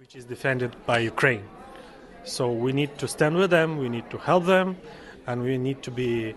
So 2.23 2.45
we 2.45 2.71
need 2.71 2.97
to 2.99 3.07
stand 3.07 3.37
with 3.37 3.49
them, 3.49 3.77
we 3.81 3.89
need 3.89 4.09
to 4.11 4.17
help 4.25 4.45
them 4.45 4.77
and 5.25 5.43
we 5.43 5.57
need 5.57 5.81
to 5.81 5.91
be 5.91 6.33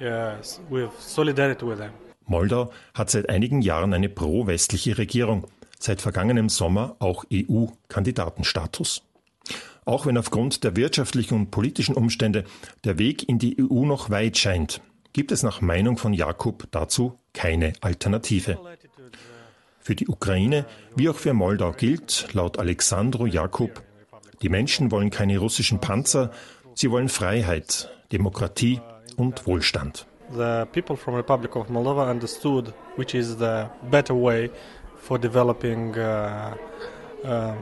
uh, 0.00 0.38
with 0.70 0.88
solidarity 1.00 1.66
with 1.66 1.76
them. 1.76 1.90
Moldau 2.24 2.70
hat 2.94 3.10
seit 3.10 3.28
einigen 3.28 3.60
Jahren 3.60 3.92
eine 3.92 4.08
pro-westliche 4.08 4.96
Regierung, 4.96 5.46
seit 5.78 6.02
vergangenem 6.02 6.48
Sommer 6.48 6.96
auch 6.98 7.24
EU-Kandidatenstatus. 7.32 9.02
Auch 9.84 10.04
wenn 10.04 10.18
aufgrund 10.18 10.64
der 10.64 10.76
wirtschaftlichen 10.76 11.34
und 11.34 11.50
politischen 11.50 11.94
Umstände 11.94 12.44
der 12.84 12.98
Weg 12.98 13.28
in 13.28 13.38
die 13.38 13.56
EU 13.58 13.86
noch 13.86 14.10
weit 14.10 14.36
scheint, 14.36 14.82
gibt 15.12 15.32
es 15.32 15.42
nach 15.42 15.60
Meinung 15.60 15.96
von 15.96 16.12
Jakob 16.12 16.68
dazu 16.70 17.18
keine 17.32 17.72
Alternative. 17.80 18.58
Für 19.80 19.94
die 19.94 20.08
Ukraine 20.08 20.66
wie 20.94 21.08
auch 21.08 21.16
für 21.16 21.32
Moldau 21.32 21.72
gilt, 21.72 22.28
laut 22.34 22.58
Alexandro 22.58 23.24
Jakob, 23.24 23.82
die 24.42 24.50
Menschen 24.50 24.90
wollen 24.90 25.10
keine 25.10 25.38
russischen 25.38 25.80
Panzer, 25.80 26.30
sie 26.74 26.90
wollen 26.90 27.08
Freiheit, 27.08 27.90
Demokratie 28.12 28.80
und 29.16 29.46
Wohlstand. 29.46 30.06
The 30.30 30.66
people 30.70 30.96
from 30.96 31.14
Republic 31.14 31.56
of 31.56 31.70
Moldova 31.70 32.10
understood 32.10 32.74
which 32.96 33.14
is 33.14 33.38
the 33.38 33.64
better 33.90 34.14
way 34.14 34.50
for 34.98 35.18
developing 35.18 35.96
uh, 35.98 36.56
uh, 37.24 37.56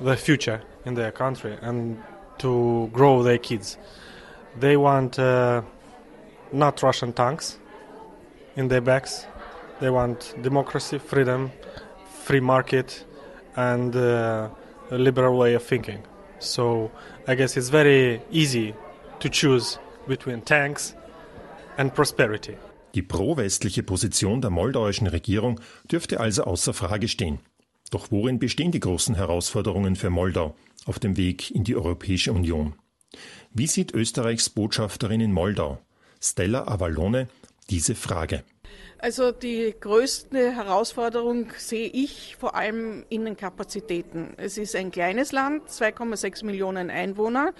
the 0.00 0.16
future 0.16 0.62
in 0.84 0.94
their 0.94 1.12
country 1.12 1.56
and 1.62 2.02
to 2.38 2.88
grow 2.92 3.22
their 3.22 3.38
kids. 3.38 3.78
They 4.58 4.76
want 4.76 5.18
uh, 5.18 5.62
not 6.52 6.82
Russian 6.82 7.12
tanks 7.12 7.58
in 8.56 8.68
their 8.68 8.80
backs. 8.80 9.26
They 9.80 9.90
want 9.90 10.34
democracy, 10.42 10.98
freedom, 10.98 11.52
free 12.24 12.40
market, 12.40 13.04
and 13.56 13.94
uh, 13.94 14.48
a 14.90 14.98
liberal 14.98 15.38
way 15.38 15.54
of 15.54 15.62
thinking. 15.62 16.02
So 16.38 16.90
I 17.26 17.34
guess 17.34 17.56
it's 17.56 17.68
very 17.68 18.22
easy 18.30 18.74
to 19.20 19.28
choose 19.28 19.78
between 20.08 20.40
tanks 20.40 20.94
and 21.78 21.94
prosperity. 21.94 22.56
Die 22.94 23.02
pro-westliche 23.02 23.82
Position 23.82 24.40
der 24.40 24.50
moldauischen 24.50 25.06
Regierung 25.06 25.60
dürfte 25.90 26.20
also 26.20 26.44
außer 26.44 26.74
Frage 26.74 27.08
stehen. 27.08 27.40
Doch 27.90 28.10
worin 28.10 28.38
bestehen 28.38 28.72
die 28.72 28.80
großen 28.80 29.14
Herausforderungen 29.14 29.96
für 29.96 30.10
Moldau 30.10 30.56
auf 30.86 30.98
dem 30.98 31.16
Weg 31.16 31.50
in 31.50 31.64
die 31.64 31.76
Europäische 31.76 32.32
Union? 32.32 32.74
Wie 33.52 33.66
sieht 33.66 33.92
Österreichs 33.92 34.48
Botschafterin 34.48 35.20
in 35.20 35.32
Moldau, 35.32 35.80
Stella 36.20 36.68
Avalone 36.68 37.28
diese 37.70 37.94
Frage. 37.94 38.42
Also 38.98 39.32
die 39.32 39.74
größte 39.80 40.54
Herausforderung 40.54 41.46
sehe 41.56 41.88
ich 41.88 42.36
vor 42.38 42.54
allem 42.54 43.04
in 43.08 43.24
den 43.24 43.36
Kapazitäten. 43.36 44.34
Es 44.36 44.58
ist 44.58 44.76
ein 44.76 44.90
kleines 44.90 45.32
Land, 45.32 45.68
2,6 45.68 46.44
Millionen 46.44 46.90
Einwohner. 46.90 47.54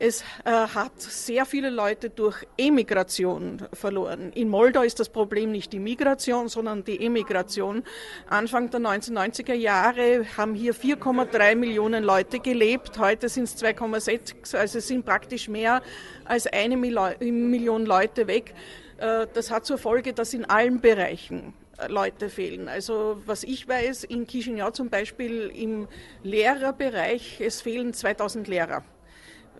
Es 0.00 0.22
äh, 0.44 0.50
hat 0.50 1.00
sehr 1.00 1.44
viele 1.44 1.70
Leute 1.70 2.08
durch 2.08 2.46
Emigration 2.56 3.66
verloren. 3.72 4.30
In 4.32 4.48
Moldau 4.48 4.82
ist 4.82 5.00
das 5.00 5.08
Problem 5.08 5.50
nicht 5.50 5.72
die 5.72 5.80
Migration, 5.80 6.48
sondern 6.48 6.84
die 6.84 7.04
Emigration. 7.04 7.82
Anfang 8.28 8.70
der 8.70 8.78
1990er 8.78 9.54
Jahre 9.54 10.24
haben 10.36 10.54
hier 10.54 10.72
4,3 10.72 11.56
Millionen 11.56 12.04
Leute 12.04 12.38
gelebt. 12.38 12.96
Heute 13.00 13.28
sind 13.28 13.44
es 13.44 13.60
2,6, 13.60 14.56
also 14.56 14.78
es 14.78 14.86
sind 14.86 15.04
praktisch 15.04 15.48
mehr 15.48 15.82
als 16.24 16.46
eine 16.46 16.76
Million 16.76 17.84
Leute 17.84 18.28
weg. 18.28 18.54
Äh, 18.98 19.26
das 19.34 19.50
hat 19.50 19.66
zur 19.66 19.78
Folge, 19.78 20.12
dass 20.12 20.32
in 20.32 20.44
allen 20.44 20.80
Bereichen 20.80 21.54
äh, 21.76 21.88
Leute 21.88 22.28
fehlen. 22.28 22.68
Also 22.68 23.20
was 23.26 23.42
ich 23.42 23.66
weiß, 23.66 24.04
in 24.04 24.28
Chisinau 24.28 24.70
zum 24.70 24.90
Beispiel 24.90 25.50
im 25.52 25.88
Lehrerbereich, 26.22 27.40
es 27.40 27.62
fehlen 27.62 27.92
2000 27.92 28.46
Lehrer. 28.46 28.84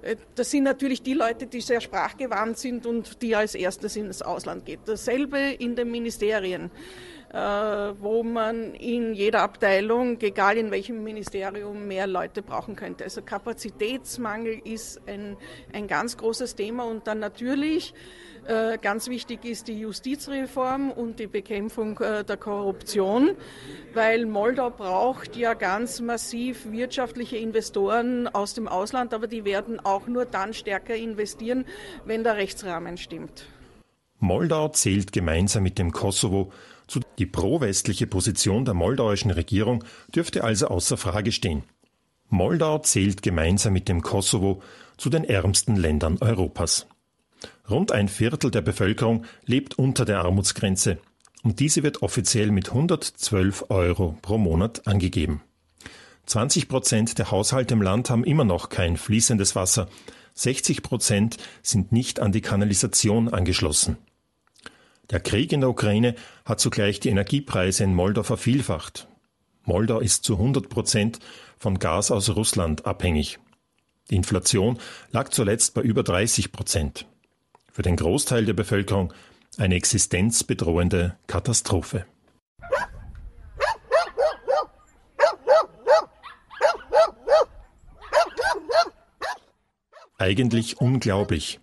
Äh, 0.02 0.16
das 0.34 0.50
sind 0.50 0.64
natürlich 0.64 1.02
die 1.02 1.14
Leute, 1.14 1.46
die 1.46 1.60
sehr 1.60 1.80
sprachgewandt 1.80 2.58
sind 2.58 2.86
und 2.86 3.22
die 3.22 3.34
als 3.34 3.54
erstes 3.54 3.96
ins 3.96 4.22
Ausland 4.22 4.64
gehen. 4.64 4.80
Dasselbe 4.86 5.38
in 5.38 5.76
den 5.76 5.90
Ministerien, 5.90 6.70
wo 7.30 8.22
man 8.22 8.74
in 8.74 9.12
jeder 9.12 9.42
Abteilung, 9.42 10.18
egal 10.20 10.56
in 10.56 10.70
welchem 10.70 11.04
Ministerium, 11.04 11.86
mehr 11.86 12.06
Leute 12.06 12.42
brauchen 12.42 12.74
könnte. 12.74 13.04
Also 13.04 13.20
Kapazitätsmangel 13.22 14.60
ist 14.64 15.00
ein, 15.06 15.36
ein 15.72 15.88
ganz 15.88 16.16
großes 16.16 16.54
Thema 16.54 16.84
und 16.84 17.06
dann 17.06 17.18
natürlich 17.18 17.94
äh, 18.48 18.78
ganz 18.78 19.08
wichtig 19.08 19.44
ist 19.44 19.68
die 19.68 19.78
Justizreform 19.78 20.90
und 20.90 21.18
die 21.18 21.26
Bekämpfung 21.26 21.98
äh, 21.98 22.24
der 22.24 22.38
Korruption, 22.38 23.36
weil 23.92 24.24
Moldau 24.24 24.70
braucht 24.70 25.36
ja 25.36 25.52
ganz 25.52 26.00
massiv 26.00 26.70
wirtschaftliche 26.72 27.36
Investoren 27.36 28.26
aus 28.26 28.54
dem 28.54 28.66
Ausland, 28.66 29.12
aber 29.12 29.26
die 29.26 29.44
werden 29.44 29.80
auch 29.80 30.06
nur 30.06 30.24
dann 30.24 30.54
stärker 30.54 30.96
investieren, 30.96 31.66
wenn 32.06 32.24
der 32.24 32.36
Rechtsrahmen 32.36 32.96
stimmt. 32.96 33.46
Moldau 34.18 34.68
zählt 34.68 35.12
gemeinsam 35.12 35.62
mit 35.62 35.78
dem 35.78 35.92
Kosovo 35.92 36.50
die 37.18 37.26
pro-westliche 37.26 38.06
Position 38.06 38.64
der 38.64 38.74
moldauischen 38.74 39.30
Regierung 39.30 39.84
dürfte 40.14 40.44
also 40.44 40.68
außer 40.68 40.96
Frage 40.96 41.32
stehen. 41.32 41.64
Moldau 42.28 42.78
zählt 42.78 43.22
gemeinsam 43.22 43.72
mit 43.72 43.88
dem 43.88 44.02
Kosovo 44.02 44.62
zu 44.96 45.10
den 45.10 45.24
ärmsten 45.24 45.76
Ländern 45.76 46.18
Europas. 46.20 46.86
Rund 47.70 47.92
ein 47.92 48.08
Viertel 48.08 48.50
der 48.50 48.62
Bevölkerung 48.62 49.24
lebt 49.44 49.78
unter 49.78 50.04
der 50.04 50.20
Armutsgrenze 50.20 50.98
und 51.42 51.60
diese 51.60 51.82
wird 51.82 52.02
offiziell 52.02 52.50
mit 52.50 52.68
112 52.68 53.66
Euro 53.68 54.18
pro 54.22 54.38
Monat 54.38 54.86
angegeben. 54.86 55.42
20 56.26 56.68
Prozent 56.68 57.18
der 57.18 57.30
Haushalte 57.30 57.74
im 57.74 57.82
Land 57.82 58.10
haben 58.10 58.24
immer 58.24 58.44
noch 58.44 58.68
kein 58.68 58.96
fließendes 58.96 59.54
Wasser, 59.54 59.88
60 60.34 60.82
Prozent 60.82 61.36
sind 61.62 61.90
nicht 61.90 62.20
an 62.20 62.32
die 62.32 62.42
Kanalisation 62.42 63.28
angeschlossen. 63.28 63.96
Der 65.10 65.20
Krieg 65.20 65.52
in 65.52 65.60
der 65.60 65.70
Ukraine 65.70 66.14
hat 66.44 66.60
zugleich 66.60 67.00
die 67.00 67.08
Energiepreise 67.08 67.84
in 67.84 67.94
Moldau 67.94 68.22
vervielfacht. 68.22 69.08
Moldau 69.64 70.00
ist 70.00 70.24
zu 70.24 70.34
100 70.34 70.68
Prozent 70.68 71.18
von 71.58 71.78
Gas 71.78 72.10
aus 72.10 72.28
Russland 72.36 72.86
abhängig. 72.86 73.38
Die 74.10 74.16
Inflation 74.16 74.78
lag 75.10 75.30
zuletzt 75.30 75.74
bei 75.74 75.82
über 75.82 76.02
30 76.02 76.52
Prozent 76.52 77.06
für 77.72 77.82
den 77.82 77.96
Großteil 77.96 78.44
der 78.44 78.54
Bevölkerung 78.54 79.12
eine 79.56 79.76
existenzbedrohende 79.76 81.16
Katastrophe. 81.26 82.06
Eigentlich 90.18 90.80
unglaublich. 90.80 91.60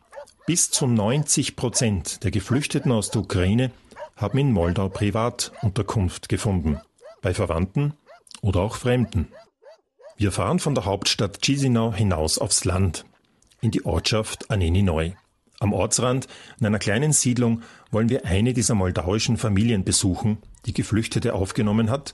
Bis 0.48 0.70
zu 0.70 0.86
90 0.86 1.56
Prozent 1.56 2.24
der 2.24 2.30
Geflüchteten 2.30 2.92
aus 2.92 3.10
der 3.10 3.22
Ukraine 3.22 3.72
haben 4.16 4.38
in 4.38 4.52
Moldau 4.52 4.90
Privatunterkunft 4.90 6.30
gefunden, 6.30 6.80
bei 7.24 7.34
Verwandten 7.34 7.96
oder 8.42 8.60
auch 8.60 8.76
Fremden. 8.76 9.30
Wir 10.18 10.32
fahren 10.32 10.60
von 10.60 10.76
der 10.76 10.86
Hauptstadt 10.86 11.42
Chisinau 11.42 11.94
hinaus 11.94 12.38
aufs 12.38 12.64
Land, 12.64 13.06
in 13.60 13.72
die 13.72 13.86
Ortschaft 13.86 14.52
Aneni 14.52 14.84
Neu. 14.84 15.14
Am 15.60 15.74
Ortsrand, 15.74 16.28
in 16.60 16.68
einer 16.68 16.78
kleinen 16.80 17.12
Siedlung, 17.12 17.64
wollen 17.90 18.10
wir 18.10 18.26
eine 18.26 18.54
dieser 18.54 18.76
moldauischen 18.76 19.38
Familien 19.38 19.84
besuchen, 19.84 20.38
die 20.68 20.74
Geflüchtete 20.74 21.34
aufgenommen 21.34 21.90
hat, 21.90 22.14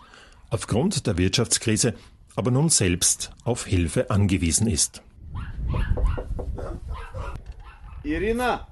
aufgrund 0.49 1.05
der 1.05 1.17
Wirtschaftskrise 1.17 1.95
aber 2.37 2.49
nun 2.49 2.69
selbst 2.69 3.31
auf 3.43 3.65
Hilfe 3.65 4.09
angewiesen 4.09 4.67
ist. 4.67 5.03
Irina! 8.03 8.67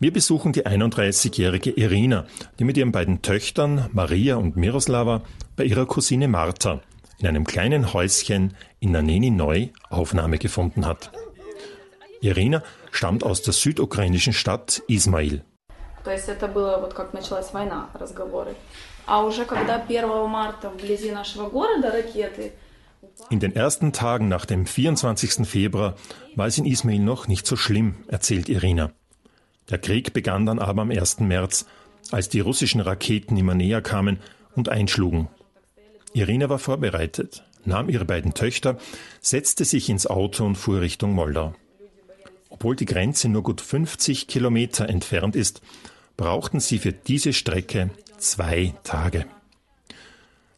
Wir 0.00 0.12
besuchen 0.12 0.52
die 0.52 0.66
31-jährige 0.66 1.70
Irina, 1.70 2.26
die 2.58 2.64
mit 2.64 2.76
ihren 2.76 2.92
beiden 2.92 3.22
Töchtern 3.22 3.88
Maria 3.92 4.36
und 4.36 4.56
Miroslava 4.56 5.22
bei 5.56 5.64
ihrer 5.64 5.86
Cousine 5.86 6.28
Marta 6.28 6.80
in 7.18 7.26
einem 7.26 7.44
kleinen 7.44 7.94
Häuschen 7.94 8.54
in 8.80 8.92
Naneni 8.92 9.30
Neu 9.30 9.68
Aufnahme 9.88 10.36
gefunden 10.38 10.84
hat. 10.84 11.10
Irina 12.20 12.62
stammt 12.90 13.24
aus 13.24 13.40
der 13.40 13.54
südukrainischen 13.54 14.34
Stadt 14.34 14.82
Ismail. 14.88 15.42
In 23.30 23.40
den 23.40 23.54
ersten 23.54 23.92
Tagen 23.92 24.28
nach 24.28 24.46
dem 24.46 24.64
24. 24.64 25.46
Februar 25.46 25.96
war 26.34 26.46
es 26.46 26.56
in 26.56 26.64
Ismail 26.64 26.98
noch 26.98 27.28
nicht 27.28 27.46
so 27.46 27.56
schlimm, 27.56 27.96
erzählt 28.08 28.48
Irina. 28.48 28.90
Der 29.70 29.78
Krieg 29.78 30.12
begann 30.14 30.46
dann 30.46 30.58
aber 30.58 30.82
am 30.82 30.90
1. 30.90 31.20
März, 31.20 31.66
als 32.10 32.28
die 32.30 32.40
russischen 32.40 32.80
Raketen 32.80 33.36
immer 33.36 33.54
näher 33.54 33.82
kamen 33.82 34.18
und 34.54 34.70
einschlugen. 34.70 35.28
Irina 36.14 36.48
war 36.48 36.58
vorbereitet, 36.58 37.44
nahm 37.66 37.90
ihre 37.90 38.06
beiden 38.06 38.32
Töchter, 38.32 38.78
setzte 39.20 39.64
sich 39.66 39.90
ins 39.90 40.06
Auto 40.06 40.46
und 40.46 40.56
fuhr 40.56 40.80
Richtung 40.80 41.12
Moldau. 41.12 41.54
Obwohl 42.48 42.76
die 42.76 42.86
Grenze 42.86 43.28
nur 43.28 43.42
gut 43.42 43.60
50 43.60 44.26
Kilometer 44.26 44.88
entfernt 44.88 45.36
ist, 45.36 45.60
brauchten 46.16 46.60
sie 46.60 46.78
für 46.78 46.92
diese 46.92 47.34
Strecke 47.34 47.90
zwei 48.16 48.74
Tage. 48.84 49.26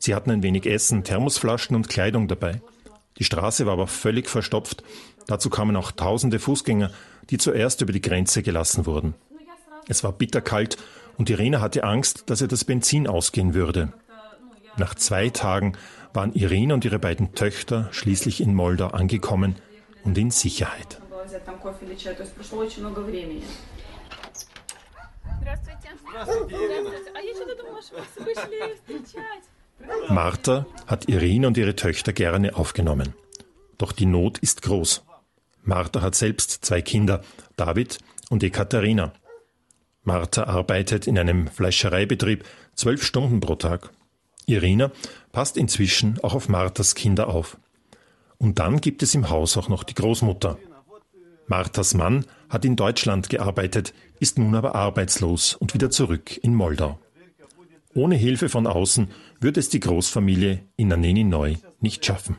Sie 0.01 0.15
hatten 0.15 0.31
ein 0.31 0.43
wenig 0.43 0.65
Essen, 0.65 1.05
Thermosflaschen 1.05 1.77
und 1.77 1.91
Kleidung 1.91 2.27
dabei. 2.27 2.63
Die 3.19 3.25
Straße 3.25 3.67
war 3.67 3.75
aber 3.75 3.87
völlig 3.87 4.31
verstopft. 4.31 4.83
Dazu 5.27 5.51
kamen 5.51 5.77
auch 5.77 5.93
tausende 5.93 6.39
Fußgänger, 6.39 6.91
die 7.29 7.37
zuerst 7.37 7.83
über 7.83 7.93
die 7.93 8.01
Grenze 8.01 8.43
gelassen 8.43 8.87
wurden. 8.87 9.15
Es 9.89 10.03
war 10.03 10.13
bitterkalt 10.13 10.79
und 11.19 11.29
Irene 11.29 11.61
hatte 11.61 11.85
Angst, 11.85 12.31
dass 12.31 12.41
ihr 12.41 12.49
das 12.49 12.65
Benzin 12.65 13.07
ausgehen 13.07 13.53
würde. 13.53 13.93
Nach 14.79 14.95
zwei 14.95 15.29
Tagen 15.29 15.77
waren 16.15 16.33
Irene 16.33 16.73
und 16.73 16.85
ihre 16.87 16.99
beiden 16.99 17.35
Töchter 17.35 17.89
schließlich 17.93 18.41
in 18.41 18.55
Moldau 18.55 18.89
angekommen 18.89 19.57
und 20.03 20.17
in 20.17 20.31
Sicherheit. 20.31 20.99
Martha 30.09 30.67
hat 30.87 31.09
Irene 31.09 31.47
und 31.47 31.57
ihre 31.57 31.77
Töchter 31.77 32.13
gerne 32.13 32.57
aufgenommen. 32.57 33.15
Doch 33.79 33.93
die 33.93 34.07
Not 34.07 34.39
ist 34.39 34.63
groß. 34.63 35.05
Martha 35.63 36.03
hat 36.03 36.15
selbst 36.15 36.65
zwei 36.65 36.83
Kinder, 36.83 37.23
David 37.57 37.99
und 38.29 38.43
Ekaterina. 38.43 39.13
Martha 40.03 40.45
arbeitet 40.45 41.07
in 41.07 41.19
einem 41.19 41.49
Fleischereibetrieb 41.49 42.45
zwölf 42.75 43.05
Stunden 43.05 43.41
pro 43.41 43.55
Tag. 43.55 43.91
Irina 44.47 44.91
passt 45.33 45.57
inzwischen 45.57 46.19
auch 46.23 46.35
auf 46.35 46.49
Marthas 46.49 46.95
Kinder 46.95 47.29
auf. 47.29 47.57
Und 48.39 48.59
dann 48.59 48.81
gibt 48.81 49.03
es 49.03 49.15
im 49.15 49.29
Haus 49.29 49.57
auch 49.57 49.69
noch 49.69 49.85
die 49.85 49.95
Großmutter. 49.95 50.59
Marthas 51.47 51.95
Mann 51.95 52.25
hat 52.49 52.65
in 52.65 52.77
Deutschland 52.77 53.29
gearbeitet, 53.29 53.93
ist 54.19 54.39
nun 54.39 54.55
aber 54.55 54.75
arbeitslos 54.75 55.55
und 55.55 55.75
wieder 55.75 55.91
zurück 55.91 56.39
in 56.43 56.55
Moldau. 56.55 56.99
Ohne 57.95 58.15
Hilfe 58.15 58.49
von 58.49 58.67
außen 58.67 59.09
würde 59.41 59.59
es 59.59 59.71
die 59.71 59.81
Großfamilie 59.81 60.61
in 60.77 60.89
Naneni 60.89 61.25
Neu 61.25 61.55
nicht 61.81 62.05
schaffen. 62.05 62.37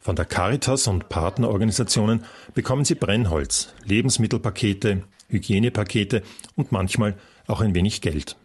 Von 0.00 0.16
der 0.16 0.24
Caritas 0.24 0.86
und 0.86 1.10
Partnerorganisationen 1.10 2.24
bekommen 2.54 2.86
sie 2.86 2.94
Brennholz, 2.94 3.74
Lebensmittelpakete, 3.84 5.04
Hygienepakete 5.28 6.22
und 6.56 6.72
manchmal 6.72 7.16
auch 7.46 7.60
ein 7.60 7.74
wenig 7.74 8.00
Geld. 8.00 8.36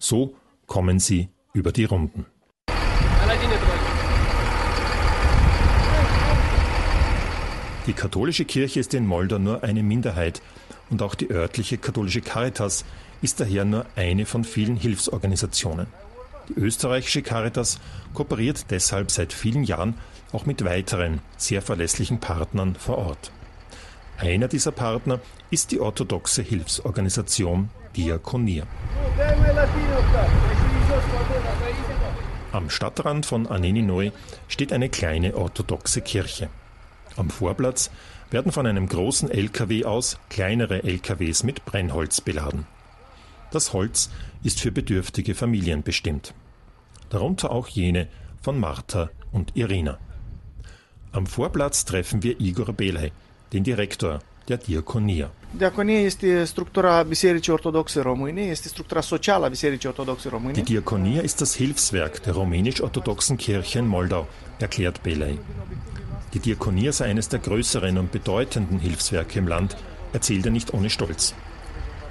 So 0.00 0.34
kommen 0.66 0.98
sie 0.98 1.28
über 1.52 1.70
die 1.70 1.84
Runden. 1.84 2.26
Die 7.86 7.92
katholische 7.92 8.44
Kirche 8.44 8.80
ist 8.80 8.92
in 8.92 9.06
Moldau 9.06 9.38
nur 9.38 9.62
eine 9.62 9.82
Minderheit 9.82 10.42
und 10.90 11.00
auch 11.00 11.14
die 11.14 11.30
örtliche 11.30 11.78
katholische 11.78 12.20
Caritas 12.20 12.84
ist 13.22 13.40
daher 13.40 13.64
nur 13.64 13.86
eine 13.96 14.26
von 14.26 14.44
vielen 14.44 14.76
Hilfsorganisationen. 14.76 15.86
Die 16.48 16.54
österreichische 16.54 17.22
Caritas 17.22 17.78
kooperiert 18.14 18.70
deshalb 18.70 19.10
seit 19.10 19.32
vielen 19.32 19.64
Jahren 19.64 19.94
auch 20.32 20.46
mit 20.46 20.64
weiteren 20.64 21.20
sehr 21.36 21.62
verlässlichen 21.62 22.20
Partnern 22.20 22.74
vor 22.74 22.98
Ort. 22.98 23.32
Einer 24.18 24.48
dieser 24.48 24.72
Partner 24.72 25.20
ist 25.50 25.70
die 25.70 25.80
orthodoxe 25.80 26.42
Hilfsorganisation 26.42 27.70
Diakonia. 27.96 28.66
Am 32.50 32.70
Stadtrand 32.70 33.26
von 33.26 33.46
Aneninoi 33.46 34.12
steht 34.48 34.72
eine 34.72 34.88
kleine 34.88 35.36
orthodoxe 35.36 36.00
Kirche. 36.00 36.48
Am 37.16 37.30
Vorplatz 37.30 37.90
werden 38.30 38.52
von 38.52 38.66
einem 38.66 38.88
großen 38.88 39.30
LKW 39.30 39.84
aus 39.84 40.18
kleinere 40.30 40.82
LKWs 40.82 41.42
mit 41.42 41.64
Brennholz 41.64 42.20
beladen. 42.20 42.66
Das 43.50 43.72
Holz 43.72 44.10
ist 44.42 44.60
für 44.60 44.72
bedürftige 44.72 45.34
Familien 45.34 45.82
bestimmt. 45.82 46.34
Darunter 47.10 47.50
auch 47.50 47.68
jene 47.68 48.08
von 48.40 48.58
Martha 48.58 49.10
und 49.32 49.56
Irina. 49.56 49.98
Am 51.12 51.26
Vorplatz 51.26 51.84
treffen 51.84 52.22
wir 52.22 52.40
Igor 52.40 52.72
Belej, 52.72 53.12
den 53.52 53.64
Direktor 53.64 54.20
der 54.48 54.58
Bisericii 57.04 57.52
Orthodoxe 57.52 58.02
Române, 58.02 58.50
Bisericii 59.50 59.88
Orthodoxe 59.88 60.30
Române. 60.30 60.54
Die 60.54 60.62
Diakonia 60.62 61.20
ist 61.22 61.40
das 61.40 61.54
Hilfswerk 61.54 62.22
der 62.22 62.34
rumänisch-orthodoxen 62.34 63.36
Kirche 63.36 63.78
in 63.80 63.86
Moldau, 63.86 64.26
erklärt 64.58 65.02
Belay. 65.02 65.38
Die 66.34 66.40
Diakonia 66.40 66.92
sei 66.92 67.06
eines 67.06 67.28
der 67.28 67.40
größeren 67.40 67.98
und 67.98 68.12
bedeutenden 68.12 68.78
Hilfswerke 68.78 69.38
im 69.38 69.48
Land, 69.48 69.76
erzählt 70.12 70.46
er 70.46 70.52
nicht 70.52 70.72
ohne 70.74 70.90
Stolz. 70.90 71.34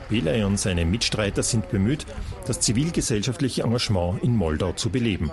Belay 0.09 0.43
und 0.43 0.59
seine 0.59 0.85
Mitstreiter 0.85 1.43
sind 1.43 1.69
bemüht, 1.69 2.05
das 2.45 2.59
zivilgesellschaftliche 2.59 3.63
Engagement 3.63 4.23
in 4.23 4.35
Moldau 4.35 4.73
zu 4.73 4.89
beleben. 4.89 5.31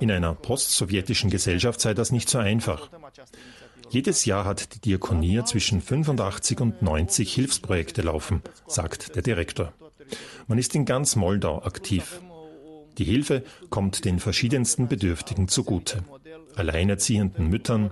In 0.00 0.10
einer 0.10 0.34
postsowjetischen 0.34 1.30
Gesellschaft 1.30 1.80
sei 1.80 1.94
das 1.94 2.12
nicht 2.12 2.28
so 2.28 2.38
einfach. 2.38 2.90
Jedes 3.88 4.24
Jahr 4.24 4.44
hat 4.44 4.74
die 4.74 4.80
Diakonie 4.80 5.42
zwischen 5.44 5.80
85 5.80 6.60
und 6.60 6.82
90 6.82 7.32
Hilfsprojekte 7.32 8.02
laufen, 8.02 8.42
sagt 8.66 9.14
der 9.14 9.22
Direktor. 9.22 9.72
Man 10.48 10.58
ist 10.58 10.74
in 10.74 10.84
ganz 10.84 11.16
Moldau 11.16 11.62
aktiv. 11.62 12.20
Die 12.98 13.04
Hilfe 13.04 13.44
kommt 13.70 14.04
den 14.04 14.18
verschiedensten 14.18 14.88
Bedürftigen 14.88 15.48
zugute. 15.48 16.02
Alleinerziehenden 16.56 17.48
Müttern, 17.48 17.90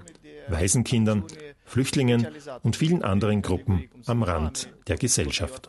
Waisenkindern, 0.48 1.24
Flüchtlingen 1.64 2.26
und 2.62 2.76
vielen 2.76 3.02
anderen 3.02 3.42
Gruppen 3.42 3.88
am 4.06 4.22
Rand 4.22 4.68
der 4.86 4.96
Gesellschaft. 4.96 5.68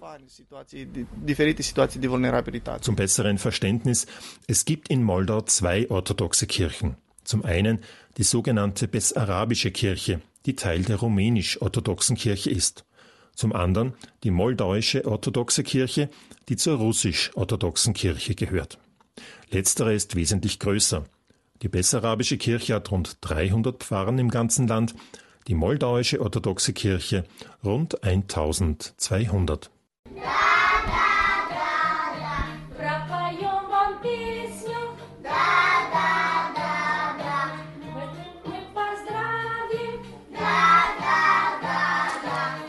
Zum 2.82 2.96
besseren 2.96 3.38
Verständnis, 3.38 4.06
es 4.48 4.66
gibt 4.66 4.90
in 4.90 5.04
Moldau 5.04 5.42
zwei 5.42 5.90
orthodoxe 5.90 6.48
Kirchen. 6.48 6.98
Zum 7.24 7.44
einen 7.44 7.80
die 8.18 8.24
sogenannte 8.24 8.88
Bessarabische 8.88 9.72
Kirche, 9.72 10.22
die 10.46 10.56
Teil 10.56 10.84
der 10.84 10.98
rumänisch-orthodoxen 10.98 12.16
Kirche 12.16 12.52
ist. 12.52 12.86
Zum 13.34 13.52
anderen 13.54 13.94
die 14.24 14.32
moldauische 14.32 15.06
orthodoxe 15.06 15.64
Kirche, 15.64 16.10
die 16.48 16.56
zur 16.56 16.78
russisch-orthodoxen 16.78 17.94
Kirche 17.94 18.36
gehört. 18.36 18.78
Letztere 19.50 19.94
ist 19.94 20.16
wesentlich 20.16 20.60
größer. 20.60 21.04
Die 21.62 21.68
Bessarabische 21.68 22.38
Kirche 22.38 22.76
hat 22.76 22.92
rund 22.92 23.18
300 23.22 23.84
Pfarren 23.84 24.20
im 24.20 24.30
ganzen 24.30 24.68
Land, 24.68 24.94
die 25.48 25.56
moldauische 25.56 26.22
orthodoxe 26.22 26.74
Kirche 26.74 27.24
rund 27.64 28.04
1200. 28.04 29.70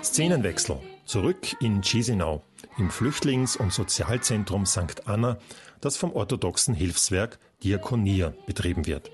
Szenenwechsel. 0.02 0.80
Zurück 1.04 1.56
in 1.60 1.82
Chisinau, 1.82 2.42
im 2.78 2.90
Flüchtlings- 2.90 3.56
und 3.56 3.72
Sozialzentrum 3.72 4.64
St. 4.64 5.06
Anna, 5.06 5.36
das 5.82 5.98
vom 5.98 6.10
orthodoxen 6.12 6.74
Hilfswerk 6.74 7.38
Diakonia 7.62 8.32
betrieben 8.46 8.86
wird. 8.86 9.10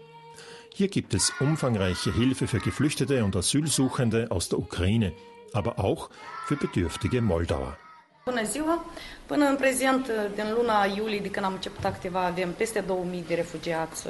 Hier 0.75 0.89
gibt 0.89 1.13
es 1.13 1.33
umfangreiche 1.39 2.13
Hilfe 2.15 2.47
für 2.47 2.59
Geflüchtete 2.59 3.25
und 3.25 3.37
Asylsuchende 3.37 4.31
aus 4.31 4.49
der 4.49 4.59
Ukraine, 4.59 5.13
aber 5.53 5.79
auch 5.79 6.09
für 6.47 6.57
bedürftige 6.57 7.21
Moldauer. 7.21 7.77
Bună 8.25 8.45
ziua! 8.45 8.85
Până 9.27 9.45
în 9.45 9.57
prezent, 9.57 10.07
din 10.35 10.45
luna 10.57 10.85
iulie, 10.97 11.19
de 11.19 11.31
când 11.31 11.47
am 11.47 11.53
început 11.53 11.85
activa, 11.85 12.25
avem 12.25 12.53
peste 12.53 12.81
2000 12.81 13.25
de 13.27 13.35
refugiați 13.35 14.07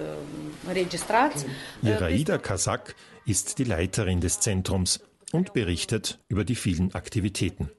înregistrați. 0.67 1.47
Iraida 1.83 2.39
Kazak 2.39 2.95
ist 3.25 3.55
die 3.55 3.65
Leiterin 3.65 4.19
des 4.19 4.39
Zentrums 4.41 5.01
und 5.31 5.53
berichtet 5.53 6.19
über 6.27 6.45
die 6.45 6.57
vielen 6.57 6.91
Aktivitäten. 6.93 7.71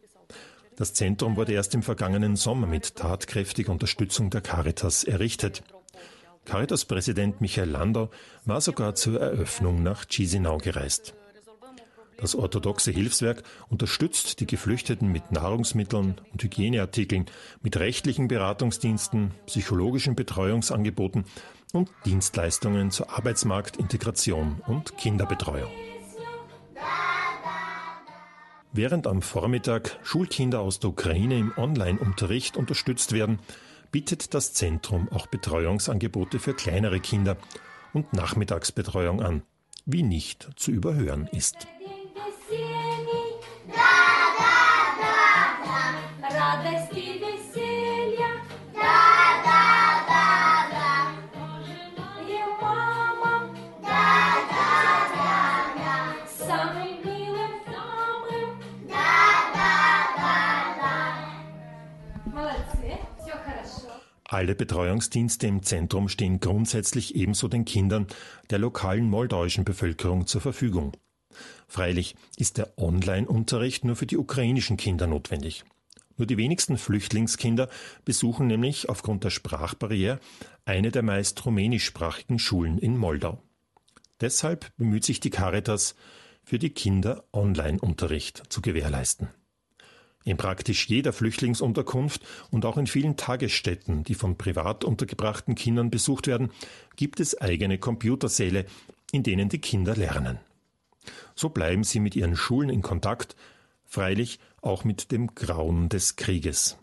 Das 0.75 0.93
Zentrum 0.93 1.35
wurde 1.35 1.51
erst 1.53 1.73
im 1.73 1.83
vergangenen 1.83 2.35
Sommer 2.35 2.67
mit 2.67 2.95
tatkräftiger 2.95 3.71
Unterstützung 3.71 4.29
der 4.29 4.41
Caritas 4.41 5.03
errichtet. 5.03 5.61
Caritas-Präsident 6.45 7.41
Michael 7.41 7.69
Landau 7.69 8.09
war 8.45 8.61
sogar 8.61 8.95
zur 8.95 9.19
Eröffnung 9.19 9.83
nach 9.83 10.05
Chisinau 10.05 10.57
gereist. 10.57 11.13
Das 12.17 12.35
orthodoxe 12.35 12.91
Hilfswerk 12.91 13.43
unterstützt 13.69 14.39
die 14.39 14.47
Geflüchteten 14.47 15.11
mit 15.11 15.31
Nahrungsmitteln 15.31 16.15
und 16.31 16.43
Hygieneartikeln, 16.43 17.25
mit 17.61 17.77
rechtlichen 17.77 18.27
Beratungsdiensten, 18.27 19.31
psychologischen 19.45 20.15
Betreuungsangeboten 20.15 21.25
und 21.73 21.89
Dienstleistungen 22.05 22.91
zur 22.91 23.09
Arbeitsmarktintegration 23.09 24.61
und 24.67 24.95
Kinderbetreuung. 24.97 25.71
Während 28.71 29.05
am 29.05 29.21
Vormittag 29.21 29.99
Schulkinder 30.03 30.59
aus 30.59 30.79
der 30.79 30.91
Ukraine 30.91 31.37
im 31.37 31.51
Online-Unterricht 31.57 32.57
unterstützt 32.57 33.11
werden, 33.11 33.39
bietet 33.93 34.33
das 34.33 34.53
Zentrum 34.53 35.07
auch 35.11 35.27
Betreuungsangebote 35.27 36.39
für 36.39 36.55
kleinere 36.55 36.99
Kinder 36.99 37.37
und 37.93 38.11
Nachmittagsbetreuung 38.11 39.21
an, 39.21 39.43
wie 39.85 40.01
nicht 40.01 40.49
zu 40.55 40.71
überhören 40.71 41.27
ist. 41.31 41.67
Alle 64.33 64.55
Betreuungsdienste 64.55 65.45
im 65.45 65.61
Zentrum 65.61 66.09
stehen 66.09 66.39
grundsätzlich 66.39 67.13
ebenso 67.13 67.47
den 67.47 67.65
Kindern 67.65 68.07
der 68.49 68.57
lokalen 68.57 69.07
moldauischen 69.07 69.63
Bevölkerung 69.63 70.25
zur 70.25 70.41
Verfügung. 70.41 70.93
Freilich 71.67 72.15
ist 72.37 72.57
der 72.57 72.75
Online-Unterricht 72.79 73.85
nur 73.85 73.95
für 73.95 74.07
die 74.07 74.17
ukrainischen 74.17 74.75
Kinder 74.75 75.05
notwendig. 75.05 75.65
Nur 76.17 76.25
die 76.25 76.37
wenigsten 76.37 76.79
Flüchtlingskinder 76.79 77.69
besuchen 78.05 78.47
nämlich 78.47 78.89
aufgrund 78.89 79.23
der 79.23 79.29
Sprachbarriere 79.29 80.19
eine 80.65 80.89
der 80.89 81.03
meist 81.03 81.45
rumänischsprachigen 81.45 82.39
Schulen 82.39 82.79
in 82.79 82.97
Moldau. 82.97 83.39
Deshalb 84.19 84.75
bemüht 84.77 85.05
sich 85.05 85.19
die 85.19 85.29
Caritas, 85.29 85.93
für 86.41 86.57
die 86.57 86.71
Kinder 86.71 87.23
Online-Unterricht 87.33 88.51
zu 88.51 88.63
gewährleisten. 88.63 89.29
In 90.25 90.37
praktisch 90.37 90.87
jeder 90.87 91.11
Flüchtlingsunterkunft 91.11 92.21
und 92.49 92.65
auch 92.65 92.77
in 92.77 92.87
vielen 92.87 93.17
Tagesstätten, 93.17 94.03
die 94.03 94.15
von 94.15 94.37
privat 94.37 94.83
untergebrachten 94.83 95.55
Kindern 95.55 95.89
besucht 95.89 96.27
werden, 96.27 96.51
gibt 96.95 97.19
es 97.19 97.39
eigene 97.39 97.77
Computersäle, 97.77 98.65
in 99.11 99.23
denen 99.23 99.49
die 99.49 99.59
Kinder 99.59 99.95
lernen. 99.95 100.39
So 101.35 101.49
bleiben 101.49 101.83
sie 101.83 101.99
mit 101.99 102.15
ihren 102.15 102.37
Schulen 102.37 102.69
in 102.69 102.81
Kontakt, 102.81 103.35
freilich 103.83 104.39
auch 104.61 104.85
mit 104.85 105.11
dem 105.11 105.35
Grauen 105.35 105.89
des 105.89 106.15
Krieges. 106.15 106.77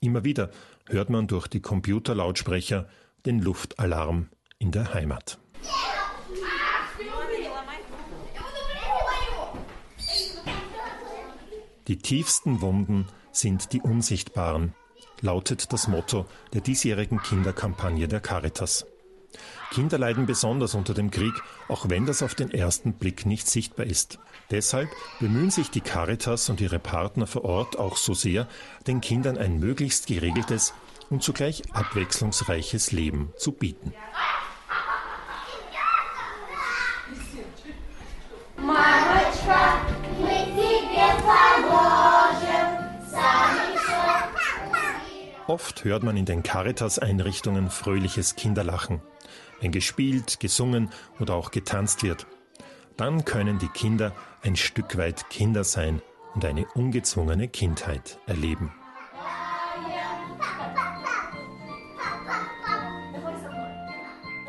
Immer 0.00 0.24
wieder 0.24 0.50
hört 0.86 1.08
man 1.08 1.26
durch 1.26 1.46
die 1.46 1.60
Computerlautsprecher 1.60 2.88
den 3.24 3.40
Luftalarm 3.40 4.28
in 4.58 4.70
der 4.70 4.92
Heimat. 4.92 5.38
Die 11.86 11.98
tiefsten 11.98 12.62
Wunden 12.62 13.06
sind 13.30 13.72
die 13.74 13.82
unsichtbaren, 13.82 14.74
lautet 15.20 15.72
das 15.72 15.86
Motto 15.86 16.24
der 16.54 16.62
diesjährigen 16.62 17.20
Kinderkampagne 17.20 18.08
der 18.08 18.20
Caritas. 18.20 18.86
Kinder 19.70 19.98
leiden 19.98 20.24
besonders 20.24 20.74
unter 20.74 20.94
dem 20.94 21.10
Krieg, 21.10 21.34
auch 21.68 21.88
wenn 21.90 22.06
das 22.06 22.22
auf 22.22 22.34
den 22.34 22.50
ersten 22.50 22.94
Blick 22.94 23.26
nicht 23.26 23.48
sichtbar 23.48 23.84
ist. 23.84 24.18
Deshalb 24.50 24.88
bemühen 25.20 25.50
sich 25.50 25.70
die 25.70 25.80
Caritas 25.80 26.48
und 26.48 26.60
ihre 26.60 26.78
Partner 26.78 27.26
vor 27.26 27.44
Ort 27.44 27.78
auch 27.78 27.96
so 27.96 28.14
sehr, 28.14 28.48
den 28.86 29.00
Kindern 29.00 29.36
ein 29.36 29.58
möglichst 29.58 30.06
geregeltes 30.06 30.72
und 31.10 31.22
zugleich 31.22 31.62
abwechslungsreiches 31.74 32.92
Leben 32.92 33.32
zu 33.36 33.52
bieten. 33.52 33.92
Oft 45.54 45.84
hört 45.84 46.02
man 46.02 46.16
in 46.16 46.24
den 46.24 46.42
Caritas-Einrichtungen 46.42 47.70
fröhliches 47.70 48.34
Kinderlachen, 48.34 49.00
wenn 49.60 49.70
gespielt, 49.70 50.40
gesungen 50.40 50.90
oder 51.20 51.36
auch 51.36 51.52
getanzt 51.52 52.02
wird. 52.02 52.26
Dann 52.96 53.24
können 53.24 53.60
die 53.60 53.68
Kinder 53.68 54.16
ein 54.42 54.56
Stück 54.56 54.96
weit 54.96 55.30
Kinder 55.30 55.62
sein 55.62 56.02
und 56.34 56.44
eine 56.44 56.66
ungezwungene 56.74 57.46
Kindheit 57.46 58.18
erleben. 58.26 58.72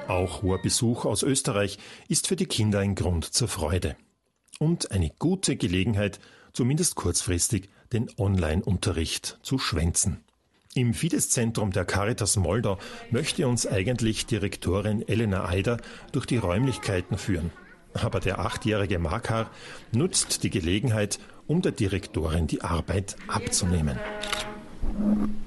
Auch 0.08 0.42
hoher 0.42 0.60
Besuch 0.60 1.06
aus 1.06 1.22
Österreich 1.22 1.78
ist 2.08 2.28
für 2.28 2.36
die 2.36 2.48
Kinder 2.48 2.80
ein 2.80 2.96
Grund 2.96 3.26
zur 3.26 3.48
Freude 3.48 3.96
und 4.58 4.90
eine 4.90 5.12
gute 5.20 5.56
Gelegenheit, 5.56 6.20
zumindest 6.52 6.96
kurzfristig 6.96 7.70
den 7.94 8.10
Online-Unterricht 8.18 9.38
zu 9.44 9.60
schwänzen. 9.60 10.25
Im 10.78 10.94
Fidesz-Zentrum 10.94 11.72
der 11.72 11.86
Caritas 11.86 12.36
Moldau 12.36 12.78
möchte 13.10 13.48
uns 13.48 13.66
eigentlich 13.66 14.26
Direktorin 14.26 15.08
Elena 15.08 15.46
Eider 15.48 15.78
durch 16.12 16.26
die 16.26 16.36
Räumlichkeiten 16.36 17.18
führen. 17.18 17.52
Aber 17.94 18.20
der 18.20 18.40
achtjährige 18.40 19.00
Makar 19.00 19.50
nutzt 19.94 20.44
die 20.44 20.50
Gelegenheit, 20.50 21.18
um 21.48 21.62
der 21.62 21.72
Direktorin 21.72 22.48
die 22.48 22.62
Arbeit 22.62 23.16
abzunehmen. 23.30 23.98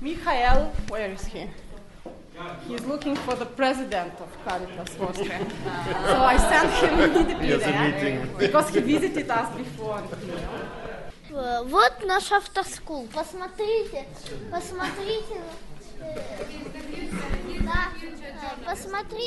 Michael, 0.01 0.71
where 0.89 1.13
is 1.13 1.27
he? 1.27 1.47
He's 2.67 2.87
looking 2.87 3.15
for 3.15 3.37
the 3.37 3.45
president 3.45 4.13
of 4.21 4.29
Caritas 4.47 4.99
Austria. 4.99 5.41
so 6.07 6.17
I 6.25 6.39
sent 6.39 6.73
him 6.73 7.01
immediately 7.05 7.59
there 7.59 8.27
because 8.39 8.71
he 8.71 8.81
visited 8.81 9.29
us 9.29 9.51
before. 9.55 10.03
Вот 11.30 12.06
наш 12.06 12.32
автоскул. 12.32 13.08
Посмотрите, 13.14 14.06
посмотрите. 14.52 15.40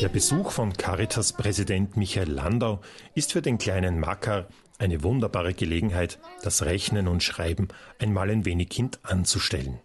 Der 0.00 0.08
Besuch 0.08 0.50
von 0.50 0.72
Caritas-Präsident 0.72 1.96
Michael 1.96 2.30
Landau 2.30 2.80
ist 3.14 3.32
für 3.32 3.40
den 3.40 3.56
kleinen 3.58 3.98
Makar 3.98 4.46
eine 4.78 5.02
wunderbare 5.02 5.54
Gelegenheit, 5.54 6.18
das 6.42 6.62
Rechnen 6.62 7.08
und 7.08 7.22
Schreiben 7.22 7.68
einmal 7.98 8.30
ein 8.30 8.44
wenig 8.44 8.72
hintanzustellen. 8.72 9.80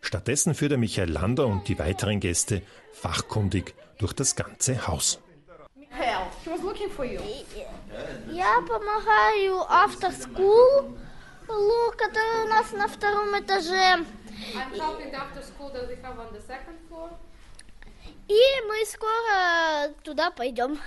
Stattdessen 0.00 0.54
führt 0.54 0.72
er 0.72 0.78
Michael 0.78 1.10
Landau 1.10 1.46
und 1.46 1.68
die 1.68 1.78
weiteren 1.78 2.20
Gäste 2.20 2.62
fachkundig 2.92 3.74
durch 3.98 4.12
das 4.12 4.36
ganze 4.36 4.86
Haus. 4.86 5.18
Michael, 5.74 6.26
he 6.44 6.50
was 6.50 6.62
looking 6.62 6.90
for 6.90 7.04
you. 7.04 7.20
Я 8.30 8.60
помогаю 8.66 9.62
after 9.68 10.12
school 10.12 10.94
Лук, 11.48 11.96
который 11.96 12.44
у 12.44 12.48
нас 12.48 12.72
на 12.72 12.86
втором 12.88 13.38
этаже. 13.38 14.04
И 18.28 18.42
мы 18.68 18.86
скоро 18.86 19.92
туда 20.04 20.30
пойдем. 20.30 20.78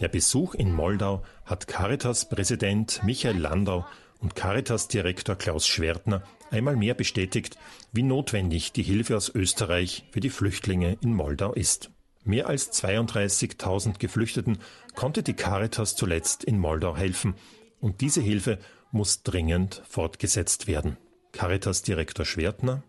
Der 0.00 0.08
Besuch 0.08 0.54
in 0.54 0.74
Moldau 0.74 1.22
hat 1.44 1.68
Caritas-Präsident 1.68 3.02
Michael 3.04 3.38
Landau 3.38 3.86
und 4.20 4.34
Caritas-Direktor 4.34 5.36
Klaus 5.36 5.66
Schwertner 5.66 6.22
einmal 6.50 6.76
mehr 6.76 6.94
bestätigt, 6.94 7.56
wie 7.92 8.02
notwendig 8.02 8.72
die 8.72 8.82
Hilfe 8.82 9.16
aus 9.16 9.28
Österreich 9.28 10.04
für 10.10 10.20
die 10.20 10.30
Flüchtlinge 10.30 10.98
in 11.00 11.14
Moldau 11.14 11.52
ist. 11.52 11.90
Mehr 12.24 12.48
als 12.48 12.72
32.000 12.72 13.98
Geflüchteten 13.98 14.58
konnte 14.94 15.22
die 15.22 15.34
Caritas 15.34 15.96
zuletzt 15.96 16.44
in 16.44 16.58
Moldau 16.58 16.96
helfen 16.96 17.34
und 17.79 18.01
diese 18.01 18.21
Hilfe 18.21 18.59
muss 18.91 19.23
dringend 19.23 19.81
fortgesetzt 19.87 20.67
werden. 20.67 20.97
Caritas-Direktor 21.31 22.25
Schwertner. 22.25 22.83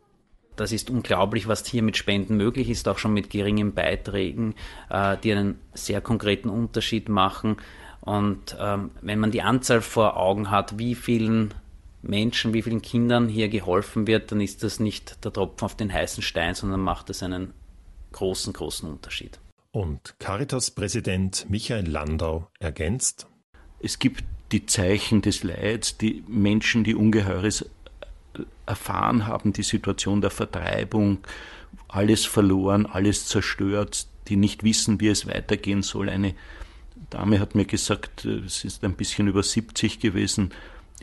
Das 0.57 0.73
ist 0.73 0.91
unglaublich, 0.91 1.47
was 1.47 1.65
hier 1.67 1.83
mit 1.83 1.97
Spenden 1.97 2.37
möglich 2.37 2.69
ist, 2.69 2.89
auch 2.89 2.99
schon 2.99 3.13
mit 3.13 3.31
geringen 3.31 3.75
Beiträgen, 3.75 4.55
äh, 4.91 5.17
die 5.19 5.33
einen 5.33 5.61
sehr 5.73 6.01
konkreten 6.01 6.49
Unterschied 6.49 7.09
machen. 7.09 7.59
Und 8.01 8.57
ähm, 8.59 8.91
wenn 9.01 9.21
man 9.21 9.31
die 9.31 9.43
Anzahl 9.43 9.83
vor 9.83 10.17
Augen 10.17 10.51
hat, 10.51 10.79
wie 10.79 10.95
vielen 10.95 11.55
Menschen, 12.03 12.55
wie 12.55 12.63
vielen 12.63 12.83
Kindern 12.83 13.29
hier 13.29 13.49
geholfen 13.49 14.07
wird, 14.07 14.33
dann 14.33 14.41
ist 14.41 14.63
das 14.63 14.81
nicht 14.81 15.25
der 15.25 15.33
Tropfen 15.33 15.65
auf 15.65 15.77
den 15.77 15.93
heißen 15.93 16.23
Stein, 16.23 16.55
sondern 16.55 16.81
macht 16.81 17.11
es 17.11 17.23
einen 17.23 17.53
großen, 18.13 18.53
großen 18.53 18.89
Unterschied. 18.89 19.39
Und 19.71 20.17
Caritas-Präsident 20.19 21.47
Michael 21.51 21.89
Landau 21.89 22.49
ergänzt. 22.59 23.27
Es 23.81 23.99
gibt 23.99 24.25
die 24.53 24.67
Zeichen 24.67 25.23
des 25.23 25.43
Leids, 25.43 25.99
die 25.99 26.23
Menschen, 26.27 26.85
die 26.85 26.95
Ungeheures 26.95 27.67
erfahren 28.67 29.27
haben, 29.27 29.53
die 29.53 29.63
Situation 29.63 30.21
der 30.21 30.31
Vertreibung, 30.31 31.19
alles 31.89 32.25
verloren, 32.25 32.87
alles 32.87 33.27
zerstört, 33.27 34.07
die 34.29 34.37
nicht 34.37 34.63
wissen, 34.63 35.01
wie 35.01 35.09
es 35.09 35.27
weitergehen 35.27 35.83
soll. 35.83 36.09
Eine 36.09 36.35
Dame 37.11 37.41
hat 37.41 37.55
mir 37.55 37.65
gesagt, 37.65 38.25
es 38.25 38.65
ist 38.65 38.85
ein 38.85 38.95
bisschen 38.95 39.29
über 39.29 39.43
70 39.43 40.01
gewesen, 40.01 40.53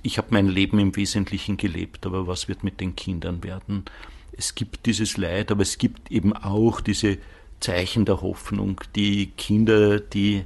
ich 0.05 0.19
habe 0.19 0.27
mein 0.31 0.47
Leben 0.47 0.77
im 0.77 0.95
Wesentlichen 0.95 1.57
gelebt, 1.57 2.05
aber 2.05 2.27
was 2.27 2.47
wird 2.47 2.63
mit 2.63 2.79
den 2.79 2.95
Kindern 2.95 3.43
werden? 3.43 3.85
Es 4.33 4.53
gibt 4.53 4.85
dieses 4.85 5.17
Leid, 5.17 5.51
aber 5.51 5.63
es 5.63 5.79
gibt 5.79 6.11
eben 6.11 6.33
auch 6.33 6.79
diese 6.79 7.17
Zeichen 7.59 8.05
der 8.05 8.21
Hoffnung, 8.21 8.81
die 8.95 9.31
Kinder, 9.31 9.99
die 9.99 10.45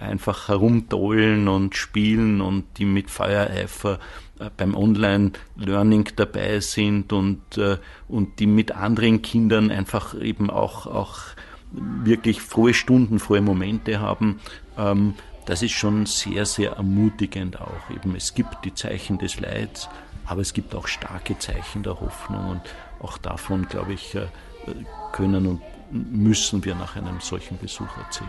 einfach 0.00 0.48
herumdollen 0.48 1.48
und 1.48 1.76
spielen 1.76 2.40
und 2.40 2.64
die 2.78 2.84
mit 2.84 3.10
Feuereifer 3.10 3.98
äh, 4.38 4.50
beim 4.56 4.74
Online-Learning 4.74 6.08
dabei 6.16 6.60
sind 6.60 7.12
und, 7.12 7.58
äh, 7.58 7.78
und 8.08 8.38
die 8.40 8.46
mit 8.46 8.72
anderen 8.72 9.22
Kindern 9.22 9.70
einfach 9.70 10.18
eben 10.20 10.50
auch, 10.50 10.86
auch 10.86 11.18
wirklich 11.72 12.40
frohe 12.40 12.74
Stunden, 12.74 13.18
frohe 13.18 13.42
Momente 13.42 14.00
haben. 14.00 14.40
Ähm, 14.76 15.14
das 15.46 15.62
ist 15.62 15.72
schon 15.72 16.06
sehr, 16.06 16.46
sehr 16.46 16.72
ermutigend 16.72 17.60
auch. 17.60 17.90
Eben, 17.94 18.14
es 18.14 18.34
gibt 18.34 18.64
die 18.64 18.74
Zeichen 18.74 19.18
des 19.18 19.40
Leids, 19.40 19.88
aber 20.24 20.40
es 20.40 20.52
gibt 20.52 20.74
auch 20.74 20.86
starke 20.86 21.38
Zeichen 21.38 21.82
der 21.82 22.00
Hoffnung 22.00 22.50
und 22.50 22.62
auch 23.00 23.18
davon, 23.18 23.66
glaube 23.68 23.92
ich, 23.92 24.14
äh, 24.14 24.26
können 25.12 25.46
und 25.46 25.60
müssen 25.90 26.64
wir 26.64 26.74
nach 26.74 26.96
einem 26.96 27.20
solchen 27.20 27.58
Besuch 27.58 27.88
erzählen. 27.96 28.28